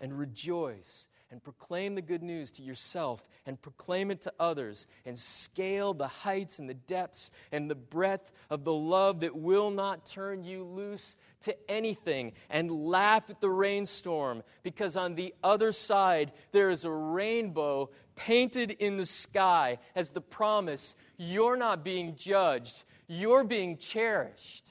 and 0.00 0.18
rejoice 0.18 1.06
and 1.34 1.42
proclaim 1.42 1.96
the 1.96 2.00
good 2.00 2.22
news 2.22 2.52
to 2.52 2.62
yourself 2.62 3.28
and 3.44 3.60
proclaim 3.60 4.12
it 4.12 4.20
to 4.20 4.32
others 4.38 4.86
and 5.04 5.18
scale 5.18 5.92
the 5.92 6.06
heights 6.06 6.60
and 6.60 6.70
the 6.70 6.74
depths 6.74 7.32
and 7.50 7.68
the 7.68 7.74
breadth 7.74 8.30
of 8.50 8.62
the 8.62 8.72
love 8.72 9.18
that 9.18 9.34
will 9.34 9.72
not 9.72 10.06
turn 10.06 10.44
you 10.44 10.62
loose 10.62 11.16
to 11.40 11.56
anything 11.68 12.30
and 12.48 12.70
laugh 12.70 13.28
at 13.30 13.40
the 13.40 13.50
rainstorm 13.50 14.44
because 14.62 14.96
on 14.96 15.16
the 15.16 15.34
other 15.42 15.72
side 15.72 16.30
there 16.52 16.70
is 16.70 16.84
a 16.84 16.90
rainbow 16.90 17.90
painted 18.14 18.70
in 18.70 18.96
the 18.96 19.04
sky 19.04 19.78
as 19.96 20.10
the 20.10 20.20
promise 20.20 20.94
you're 21.16 21.56
not 21.56 21.82
being 21.82 22.14
judged, 22.14 22.84
you're 23.08 23.42
being 23.42 23.76
cherished. 23.76 24.70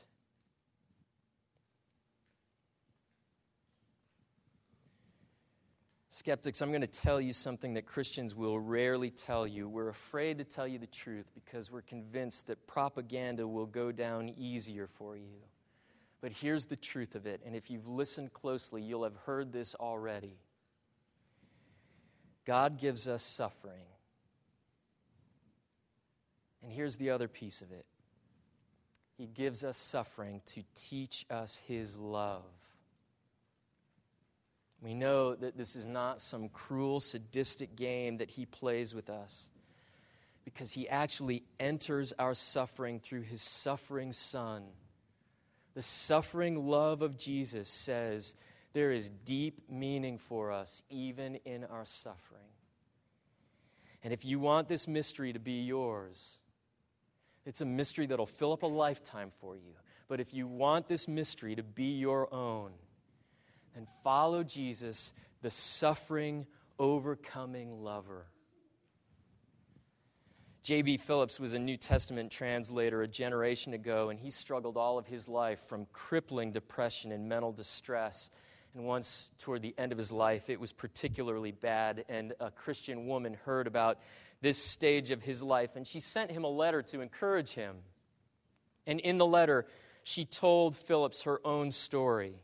Skeptics, 6.13 6.61
I'm 6.61 6.69
going 6.69 6.81
to 6.81 6.85
tell 6.87 7.19
you 7.19 7.33
something 7.33 7.73
that 7.73 7.87
Christians 7.87 8.35
will 8.35 8.59
rarely 8.59 9.09
tell 9.09 9.47
you. 9.47 9.67
We're 9.67 9.89
afraid 9.89 10.37
to 10.37 10.43
tell 10.43 10.67
you 10.67 10.77
the 10.77 10.85
truth 10.85 11.25
because 11.33 11.71
we're 11.71 11.81
convinced 11.81 12.45
that 12.45 12.67
propaganda 12.67 13.47
will 13.47 13.65
go 13.65 13.91
down 13.91 14.29
easier 14.37 14.85
for 14.85 15.17
you. 15.17 15.41
But 16.21 16.31
here's 16.31 16.65
the 16.65 16.75
truth 16.75 17.15
of 17.15 17.25
it, 17.25 17.41
and 17.43 17.55
if 17.55 17.71
you've 17.71 17.87
listened 17.87 18.31
closely, 18.31 18.83
you'll 18.83 19.05
have 19.05 19.15
heard 19.25 19.51
this 19.51 19.73
already. 19.73 20.37
God 22.45 22.77
gives 22.77 23.07
us 23.07 23.23
suffering. 23.23 23.87
And 26.61 26.71
here's 26.71 26.97
the 26.97 27.09
other 27.09 27.27
piece 27.27 27.63
of 27.63 27.71
it 27.71 27.87
He 29.17 29.25
gives 29.25 29.63
us 29.63 29.77
suffering 29.77 30.41
to 30.45 30.61
teach 30.75 31.25
us 31.31 31.59
His 31.65 31.97
love. 31.97 32.43
We 34.83 34.93
know 34.93 35.33
that 35.33 35.57
this 35.57 35.77
is 35.77 35.85
not 35.85 36.19
some 36.19 36.49
cruel, 36.49 36.99
sadistic 36.99 37.77
game 37.77 38.17
that 38.17 38.31
he 38.31 38.45
plays 38.45 38.93
with 38.93 39.09
us 39.09 39.49
because 40.43 40.73
he 40.73 40.89
actually 40.89 41.43
enters 41.57 42.11
our 42.19 42.33
suffering 42.33 42.99
through 42.99 43.21
his 43.21 43.41
suffering 43.41 44.11
son. 44.11 44.63
The 45.73 45.81
suffering 45.81 46.67
love 46.67 47.01
of 47.01 47.17
Jesus 47.17 47.69
says 47.69 48.35
there 48.73 48.91
is 48.91 49.09
deep 49.09 49.61
meaning 49.69 50.17
for 50.17 50.51
us 50.51 50.83
even 50.89 51.35
in 51.45 51.63
our 51.63 51.85
suffering. 51.85 52.41
And 54.03 54.11
if 54.11 54.25
you 54.25 54.37
want 54.37 54.67
this 54.67 54.85
mystery 54.85 55.31
to 55.31 55.39
be 55.39 55.61
yours, 55.61 56.41
it's 57.45 57.61
a 57.61 57.65
mystery 57.65 58.05
that'll 58.05 58.25
fill 58.25 58.51
up 58.51 58.63
a 58.63 58.67
lifetime 58.67 59.31
for 59.39 59.55
you. 59.55 59.75
But 60.09 60.19
if 60.19 60.33
you 60.33 60.45
want 60.45 60.89
this 60.89 61.07
mystery 61.07 61.55
to 61.55 61.63
be 61.63 61.97
your 61.97 62.31
own, 62.33 62.71
and 63.75 63.87
follow 64.03 64.43
Jesus, 64.43 65.13
the 65.41 65.51
suffering, 65.51 66.45
overcoming 66.79 67.83
lover. 67.83 68.27
J.B. 70.63 70.95
Phillips 70.95 71.41
was 71.41 71.51
a 71.53 71.59
New 71.59 71.75
Testament 71.75 72.31
translator 72.31 73.01
a 73.01 73.07
generation 73.07 73.73
ago, 73.73 74.09
and 74.09 74.17
he 74.17 74.31
struggled 74.31 74.77
all 74.77 74.97
of 74.97 75.07
his 75.07 75.27
life 75.27 75.59
from 75.59 75.87
crippling 75.91 76.53
depression 76.53 77.11
and 77.11 77.27
mental 77.27 77.51
distress. 77.51 78.29
And 78.73 78.85
once, 78.85 79.31
toward 79.39 79.61
the 79.61 79.75
end 79.77 79.91
of 79.91 79.97
his 79.97 80.09
life, 80.09 80.49
it 80.49 80.61
was 80.61 80.71
particularly 80.71 81.51
bad, 81.51 82.05
and 82.07 82.33
a 82.39 82.49
Christian 82.49 83.07
woman 83.07 83.37
heard 83.43 83.67
about 83.67 83.99
this 84.39 84.57
stage 84.57 85.11
of 85.11 85.21
his 85.21 85.43
life, 85.43 85.75
and 85.75 85.85
she 85.85 85.99
sent 85.99 86.31
him 86.31 86.45
a 86.45 86.49
letter 86.49 86.81
to 86.81 87.01
encourage 87.01 87.55
him. 87.55 87.75
And 88.87 89.01
in 89.01 89.17
the 89.17 89.25
letter, 89.25 89.65
she 90.03 90.23
told 90.23 90.75
Phillips 90.75 91.23
her 91.23 91.39
own 91.45 91.71
story. 91.71 92.35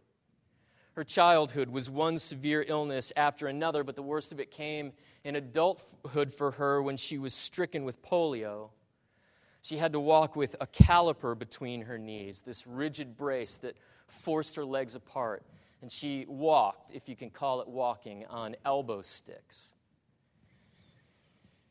Her 1.00 1.06
childhood 1.06 1.70
was 1.70 1.90
one 1.90 2.20
severe 2.20 2.66
illness 2.68 3.14
after 3.16 3.48
another, 3.48 3.86
but 3.86 3.96
the 3.96 4.02
worst 4.02 4.34
of 4.34 4.42
it 4.42 4.52
came 4.52 4.92
in 5.24 5.38
adulthood 5.38 6.34
for 6.34 6.52
her 6.52 6.82
when 6.82 6.98
she 6.98 7.18
was 7.18 7.34
stricken 7.34 7.86
with 7.86 8.02
polio. 8.02 8.72
She 9.62 9.78
had 9.78 9.94
to 9.94 10.00
walk 10.02 10.36
with 10.36 10.58
a 10.60 10.68
caliper 10.68 11.40
between 11.40 11.84
her 11.84 11.98
knees, 11.98 12.42
this 12.42 12.68
rigid 12.68 13.16
brace 13.16 13.56
that 13.60 13.78
forced 14.08 14.58
her 14.58 14.66
legs 14.66 14.94
apart. 14.94 15.46
And 15.82 15.90
she 15.90 16.26
walked, 16.28 16.92
if 16.92 17.08
you 17.08 17.16
can 17.16 17.30
call 17.30 17.62
it 17.62 17.70
walking, 17.70 18.26
on 18.26 18.58
elbow 18.66 19.02
sticks. 19.02 19.76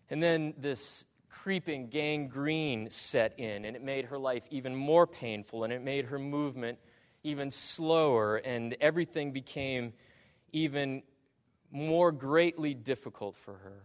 And 0.09 0.23
then 0.23 0.55
this 0.57 1.05
creeping 1.29 1.89
gangrene 1.89 2.89
set 2.89 3.39
in, 3.39 3.67
and 3.67 3.77
it 3.77 3.83
made 3.83 4.07
her 4.07 4.17
life 4.17 4.47
even 4.49 4.75
more 4.75 5.07
painful, 5.07 5.65
and 5.65 5.73
it 5.73 5.83
made 5.83 6.07
her 6.07 6.19
movement 6.19 6.79
even 7.23 7.51
slower, 7.51 8.37
and 8.37 8.77
everything 8.81 9.33
became 9.33 9.93
even 10.53 11.03
more 11.71 12.13
greatly 12.13 12.75
difficult 12.75 13.37
for 13.37 13.55
her. 13.55 13.83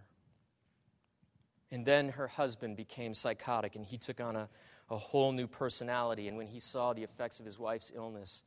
And 1.72 1.86
then 1.86 2.10
her 2.10 2.28
husband 2.28 2.78
became 2.78 3.14
psychotic, 3.14 3.76
and 3.76 3.86
he 3.86 3.98
took 3.98 4.22
on 4.22 4.36
a, 4.36 4.50
a 4.90 4.98
whole 4.98 5.32
new 5.32 5.48
personality. 5.48 6.28
And 6.28 6.38
when 6.38 6.48
he 6.48 6.60
saw 6.60 6.94
the 6.94 7.04
effects 7.04 7.40
of 7.40 7.46
his 7.46 7.58
wife's 7.58 7.92
illness, 7.96 8.44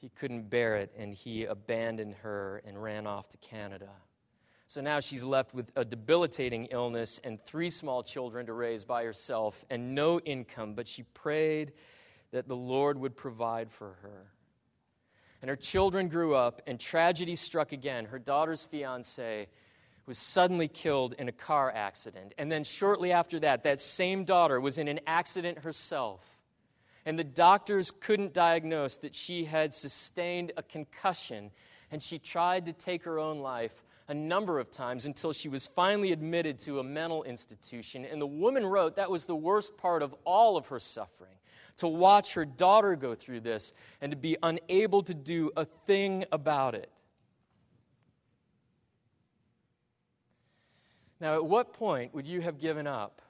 he 0.00 0.08
couldn't 0.08 0.50
bear 0.50 0.76
it, 0.76 0.92
and 0.98 1.14
he 1.14 1.44
abandoned 1.44 2.16
her 2.16 2.60
and 2.66 2.82
ran 2.82 3.06
off 3.06 3.28
to 3.30 3.36
Canada. 3.38 3.90
So 4.66 4.80
now 4.80 4.98
she's 4.98 5.22
left 5.22 5.54
with 5.54 5.70
a 5.76 5.84
debilitating 5.84 6.66
illness 6.66 7.20
and 7.22 7.40
three 7.40 7.70
small 7.70 8.02
children 8.02 8.46
to 8.46 8.52
raise 8.52 8.84
by 8.84 9.04
herself 9.04 9.64
and 9.70 9.94
no 9.94 10.18
income. 10.20 10.74
But 10.74 10.88
she 10.88 11.04
prayed 11.04 11.72
that 12.34 12.48
the 12.48 12.56
Lord 12.56 12.98
would 12.98 13.16
provide 13.16 13.70
for 13.70 13.92
her. 14.02 14.26
And 15.40 15.48
her 15.48 15.54
children 15.54 16.08
grew 16.08 16.34
up, 16.34 16.62
and 16.66 16.80
tragedy 16.80 17.36
struck 17.36 17.70
again. 17.70 18.06
Her 18.06 18.18
daughter's 18.18 18.64
fiance 18.64 19.46
was 20.04 20.18
suddenly 20.18 20.66
killed 20.66 21.14
in 21.16 21.28
a 21.28 21.32
car 21.32 21.72
accident. 21.72 22.34
And 22.36 22.50
then 22.50 22.64
shortly 22.64 23.12
after 23.12 23.38
that, 23.38 23.62
that 23.62 23.78
same 23.78 24.24
daughter 24.24 24.60
was 24.60 24.78
in 24.78 24.88
an 24.88 24.98
accident 25.06 25.60
herself. 25.60 26.22
And 27.06 27.16
the 27.16 27.24
doctors 27.24 27.92
couldn't 27.92 28.34
diagnose 28.34 28.96
that 28.98 29.14
she 29.14 29.44
had 29.44 29.72
sustained 29.72 30.50
a 30.56 30.62
concussion, 30.64 31.52
and 31.92 32.02
she 32.02 32.18
tried 32.18 32.66
to 32.66 32.72
take 32.72 33.04
her 33.04 33.20
own 33.20 33.38
life 33.38 33.84
a 34.08 34.14
number 34.14 34.58
of 34.58 34.72
times 34.72 35.06
until 35.06 35.32
she 35.32 35.48
was 35.48 35.66
finally 35.66 36.10
admitted 36.10 36.58
to 36.58 36.80
a 36.80 36.84
mental 36.84 37.22
institution. 37.22 38.04
And 38.04 38.20
the 38.20 38.26
woman 38.26 38.66
wrote 38.66 38.96
that 38.96 39.08
was 39.08 39.26
the 39.26 39.36
worst 39.36 39.76
part 39.76 40.02
of 40.02 40.16
all 40.24 40.56
of 40.56 40.66
her 40.66 40.80
suffering 40.80 41.36
to 41.76 41.88
watch 41.88 42.34
her 42.34 42.44
daughter 42.44 42.96
go 42.96 43.14
through 43.14 43.40
this 43.40 43.72
and 44.00 44.12
to 44.12 44.16
be 44.16 44.36
unable 44.42 45.02
to 45.02 45.14
do 45.14 45.50
a 45.56 45.64
thing 45.64 46.24
about 46.30 46.74
it. 46.74 46.90
Now, 51.20 51.34
at 51.34 51.44
what 51.46 51.72
point 51.72 52.14
would 52.14 52.26
you 52.26 52.40
have 52.42 52.58
given 52.58 52.86
up? 52.86 53.22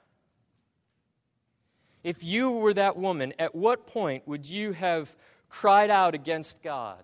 If 2.03 2.23
you 2.23 2.51
were 2.51 2.73
that 2.73 2.97
woman, 2.97 3.33
at 3.39 3.55
what 3.55 3.87
point 3.87 4.27
would 4.27 4.47
you 4.47 4.73
have 4.73 5.15
cried 5.49 5.89
out 5.89 6.13
against 6.13 6.61
God? 6.61 7.03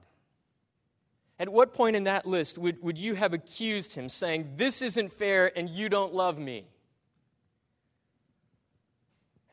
At 1.39 1.49
what 1.49 1.73
point 1.73 1.95
in 1.95 2.03
that 2.03 2.27
list 2.27 2.59
would, 2.59 2.83
would 2.83 2.99
you 2.99 3.15
have 3.15 3.33
accused 3.33 3.95
him, 3.95 4.09
saying, 4.09 4.53
This 4.57 4.83
isn't 4.83 5.11
fair 5.11 5.51
and 5.57 5.69
you 5.69 5.89
don't 5.89 6.13
love 6.13 6.37
me? 6.37 6.67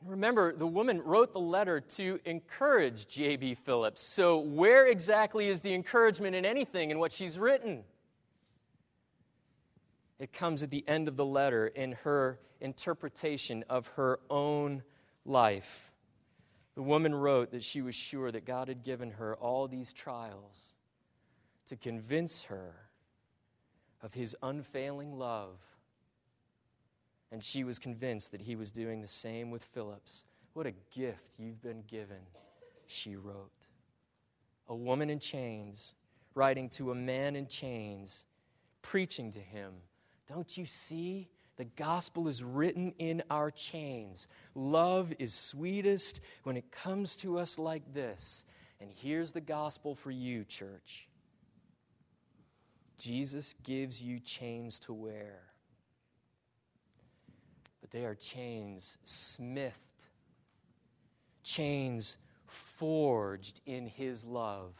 Remember, 0.09 0.55
the 0.55 0.65
woman 0.65 1.03
wrote 1.03 1.33
the 1.33 1.39
letter 1.39 1.79
to 1.79 2.19
encourage 2.25 3.07
J.B. 3.07 3.53
Phillips. 3.53 4.01
So, 4.01 4.39
where 4.39 4.87
exactly 4.87 5.47
is 5.47 5.61
the 5.61 5.75
encouragement 5.75 6.35
in 6.35 6.45
anything 6.45 6.89
in 6.89 6.97
what 6.97 7.13
she's 7.13 7.37
written? 7.37 7.83
It 10.17 10.33
comes 10.33 10.63
at 10.63 10.71
the 10.71 10.83
end 10.87 11.07
of 11.07 11.15
the 11.15 11.25
letter 11.25 11.67
in 11.67 11.91
her 12.03 12.39
interpretation 12.59 13.63
of 13.69 13.89
her 13.89 14.19
own 14.31 14.81
life. 15.25 15.91
The 16.73 16.81
woman 16.81 17.13
wrote 17.13 17.51
that 17.51 17.63
she 17.63 17.83
was 17.83 17.93
sure 17.93 18.31
that 18.31 18.45
God 18.45 18.67
had 18.67 18.83
given 18.83 19.11
her 19.11 19.35
all 19.35 19.67
these 19.67 19.93
trials 19.93 20.75
to 21.67 21.75
convince 21.75 22.43
her 22.43 22.89
of 24.01 24.15
his 24.15 24.35
unfailing 24.41 25.19
love 25.19 25.59
and 27.31 27.43
she 27.43 27.63
was 27.63 27.79
convinced 27.79 28.31
that 28.31 28.41
he 28.41 28.55
was 28.55 28.71
doing 28.71 29.01
the 29.01 29.07
same 29.07 29.51
with 29.51 29.63
Phillips. 29.63 30.25
What 30.53 30.65
a 30.65 30.73
gift 30.93 31.39
you've 31.39 31.61
been 31.61 31.83
given, 31.87 32.21
she 32.87 33.15
wrote. 33.15 33.67
A 34.67 34.75
woman 34.75 35.09
in 35.09 35.19
chains 35.19 35.95
writing 36.35 36.69
to 36.69 36.91
a 36.91 36.95
man 36.95 37.35
in 37.35 37.47
chains, 37.47 38.25
preaching 38.81 39.31
to 39.31 39.39
him. 39.39 39.73
Don't 40.27 40.57
you 40.57 40.65
see? 40.65 41.29
The 41.57 41.65
gospel 41.65 42.27
is 42.27 42.41
written 42.41 42.93
in 42.99 43.21
our 43.29 43.51
chains. 43.51 44.27
Love 44.55 45.13
is 45.19 45.33
sweetest 45.33 46.21
when 46.43 46.55
it 46.55 46.71
comes 46.71 47.17
to 47.17 47.37
us 47.37 47.59
like 47.59 47.93
this. 47.93 48.45
And 48.79 48.91
here's 48.95 49.33
the 49.33 49.41
gospel 49.41 49.93
for 49.93 50.11
you, 50.11 50.45
church 50.45 51.09
Jesus 52.97 53.55
gives 53.63 54.01
you 54.01 54.19
chains 54.19 54.79
to 54.79 54.93
wear 54.93 55.48
but 57.89 57.97
they 57.97 58.05
are 58.05 58.15
chains 58.15 58.97
smithed, 59.03 60.07
chains 61.43 62.17
forged 62.45 63.61
in 63.65 63.87
His 63.87 64.25
love. 64.25 64.73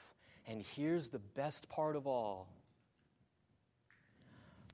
And 0.47 0.63
here's 0.75 1.09
the 1.09 1.19
best 1.19 1.69
part 1.69 1.95
of 1.95 2.07
all 2.07 2.47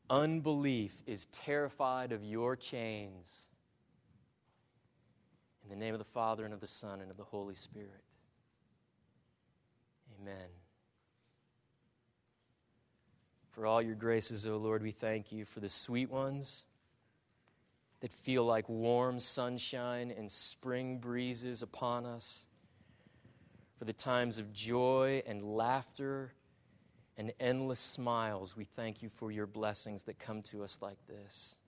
unbelief 0.08 1.02
is 1.08 1.26
terrified 1.26 2.12
of 2.12 2.24
your 2.24 2.56
chains. 2.56 3.50
In 5.64 5.70
the 5.70 5.76
name 5.76 5.96
of 5.96 6.00
the 6.00 6.06
Father, 6.06 6.46
and 6.46 6.54
of 6.54 6.60
the 6.60 6.68
Son, 6.68 7.02
and 7.02 7.10
of 7.10 7.18
the 7.18 7.24
Holy 7.24 7.56
Spirit. 7.56 8.04
Amen. 10.22 10.50
For 13.50 13.66
all 13.66 13.82
your 13.82 13.96
graces, 13.96 14.46
O 14.46 14.58
Lord, 14.58 14.84
we 14.84 14.92
thank 14.92 15.32
you 15.32 15.44
for 15.44 15.60
the 15.60 15.70
sweet 15.70 16.12
ones 16.12 16.68
that 18.02 18.12
feel 18.12 18.46
like 18.46 18.68
warm 18.70 19.20
sunshine 19.20 20.12
and 20.12 20.30
spring 20.30 21.00
breezes 21.00 21.62
upon 21.62 22.06
us, 22.06 22.48
for 23.78 23.86
the 23.86 23.94
times 23.94 24.38
of 24.38 24.54
joy 24.54 25.22
and 25.26 25.44
laughter 25.44 26.34
and 27.18 27.34
endless 27.40 27.80
smiles, 27.80 28.56
we 28.56 28.64
thank 28.64 29.02
you 29.02 29.10
for 29.10 29.32
your 29.32 29.48
blessings 29.48 30.04
that 30.04 30.20
come 30.20 30.42
to 30.44 30.64
us 30.64 30.80
like 30.82 30.98
this. 31.08 31.60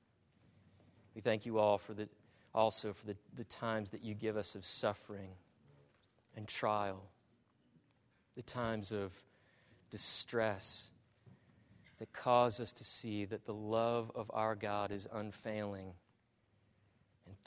We 1.16 1.22
thank 1.22 1.46
you 1.46 1.58
all 1.58 1.78
for 1.78 1.94
the, 1.94 2.08
also 2.54 2.94
for 2.94 3.06
the, 3.06 3.16
the 3.36 3.44
times 3.44 3.90
that 3.92 4.04
you 4.04 4.14
give 4.14 4.38
us 4.38 4.56
of 4.56 4.66
suffering 4.66 5.32
and 6.36 6.48
trial, 6.48 7.04
the 8.36 8.42
times 8.42 8.92
of 8.92 9.14
distress 9.90 10.92
that 12.00 12.14
cause 12.14 12.60
us 12.60 12.72
to 12.74 12.84
see 12.84 13.26
that 13.26 13.46
the 13.46 13.54
love 13.54 14.12
of 14.14 14.30
our 14.34 14.56
God 14.56 14.92
is 14.92 15.08
unfailing. 15.12 15.94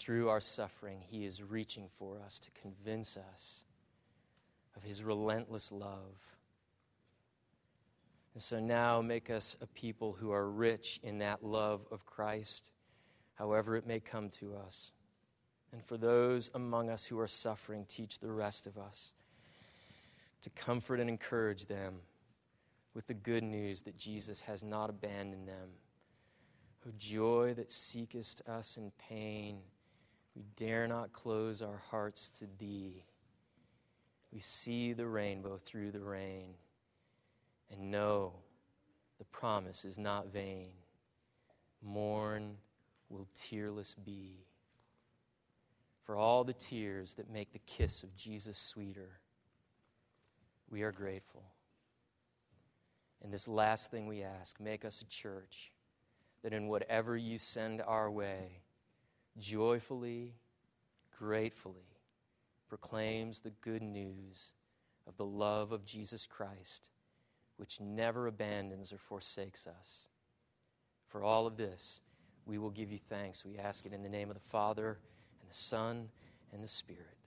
Through 0.00 0.30
our 0.30 0.40
suffering, 0.40 1.02
He 1.06 1.26
is 1.26 1.42
reaching 1.42 1.88
for 1.98 2.18
us 2.24 2.38
to 2.38 2.50
convince 2.52 3.18
us 3.18 3.66
of 4.74 4.82
His 4.82 5.04
relentless 5.04 5.70
love. 5.70 6.38
And 8.32 8.42
so 8.42 8.60
now 8.60 9.02
make 9.02 9.28
us 9.28 9.58
a 9.60 9.66
people 9.66 10.16
who 10.18 10.32
are 10.32 10.48
rich 10.48 11.00
in 11.02 11.18
that 11.18 11.44
love 11.44 11.86
of 11.90 12.06
Christ, 12.06 12.72
however 13.34 13.76
it 13.76 13.86
may 13.86 14.00
come 14.00 14.30
to 14.30 14.54
us. 14.56 14.94
And 15.70 15.84
for 15.84 15.98
those 15.98 16.50
among 16.54 16.88
us 16.88 17.04
who 17.04 17.20
are 17.20 17.28
suffering, 17.28 17.84
teach 17.86 18.20
the 18.20 18.30
rest 18.30 18.66
of 18.66 18.78
us 18.78 19.12
to 20.40 20.48
comfort 20.48 20.98
and 20.98 21.10
encourage 21.10 21.66
them 21.66 21.96
with 22.94 23.06
the 23.06 23.12
good 23.12 23.44
news 23.44 23.82
that 23.82 23.98
Jesus 23.98 24.40
has 24.42 24.64
not 24.64 24.88
abandoned 24.88 25.46
them. 25.46 25.72
O 26.88 26.90
joy 26.96 27.52
that 27.52 27.70
seekest 27.70 28.40
us 28.48 28.78
in 28.78 28.92
pain, 28.98 29.58
we 30.34 30.44
dare 30.56 30.86
not 30.86 31.12
close 31.12 31.62
our 31.62 31.82
hearts 31.90 32.28
to 32.30 32.46
thee. 32.58 33.04
We 34.32 34.38
see 34.38 34.92
the 34.92 35.06
rainbow 35.06 35.56
through 35.56 35.90
the 35.90 36.00
rain 36.00 36.54
and 37.70 37.90
know 37.90 38.34
the 39.18 39.24
promise 39.24 39.84
is 39.84 39.98
not 39.98 40.32
vain. 40.32 40.70
Morn 41.82 42.56
will 43.08 43.28
tearless 43.34 43.94
be. 43.94 44.46
For 46.04 46.16
all 46.16 46.44
the 46.44 46.52
tears 46.52 47.14
that 47.14 47.30
make 47.30 47.52
the 47.52 47.60
kiss 47.60 48.02
of 48.02 48.16
Jesus 48.16 48.58
sweeter, 48.58 49.20
we 50.70 50.82
are 50.82 50.92
grateful. 50.92 51.44
And 53.22 53.32
this 53.32 53.46
last 53.46 53.90
thing 53.90 54.06
we 54.06 54.22
ask 54.22 54.60
make 54.60 54.84
us 54.84 55.02
a 55.02 55.06
church 55.06 55.72
that 56.42 56.52
in 56.52 56.68
whatever 56.68 57.16
you 57.16 57.38
send 57.38 57.82
our 57.82 58.10
way, 58.10 58.62
joyfully, 59.38 60.34
gratefully 61.18 61.90
proclaims 62.68 63.40
the 63.40 63.50
good 63.50 63.82
news 63.82 64.54
of 65.06 65.16
the 65.16 65.24
love 65.24 65.72
of 65.72 65.84
Jesus 65.84 66.24
Christ, 66.24 66.90
which 67.56 67.80
never 67.80 68.26
abandons 68.26 68.92
or 68.92 68.98
forsakes 68.98 69.66
us. 69.66 70.08
For 71.08 71.22
all 71.22 71.46
of 71.46 71.56
this, 71.56 72.02
we 72.46 72.58
will 72.58 72.70
give 72.70 72.90
you 72.92 72.98
thanks. 72.98 73.44
We 73.44 73.58
ask 73.58 73.84
it 73.84 73.92
in 73.92 74.02
the 74.02 74.08
name 74.08 74.30
of 74.30 74.34
the 74.34 74.40
Father, 74.40 74.98
and 75.40 75.50
the 75.50 75.54
Son, 75.54 76.08
and 76.52 76.62
the 76.62 76.68
Spirit. 76.68 77.19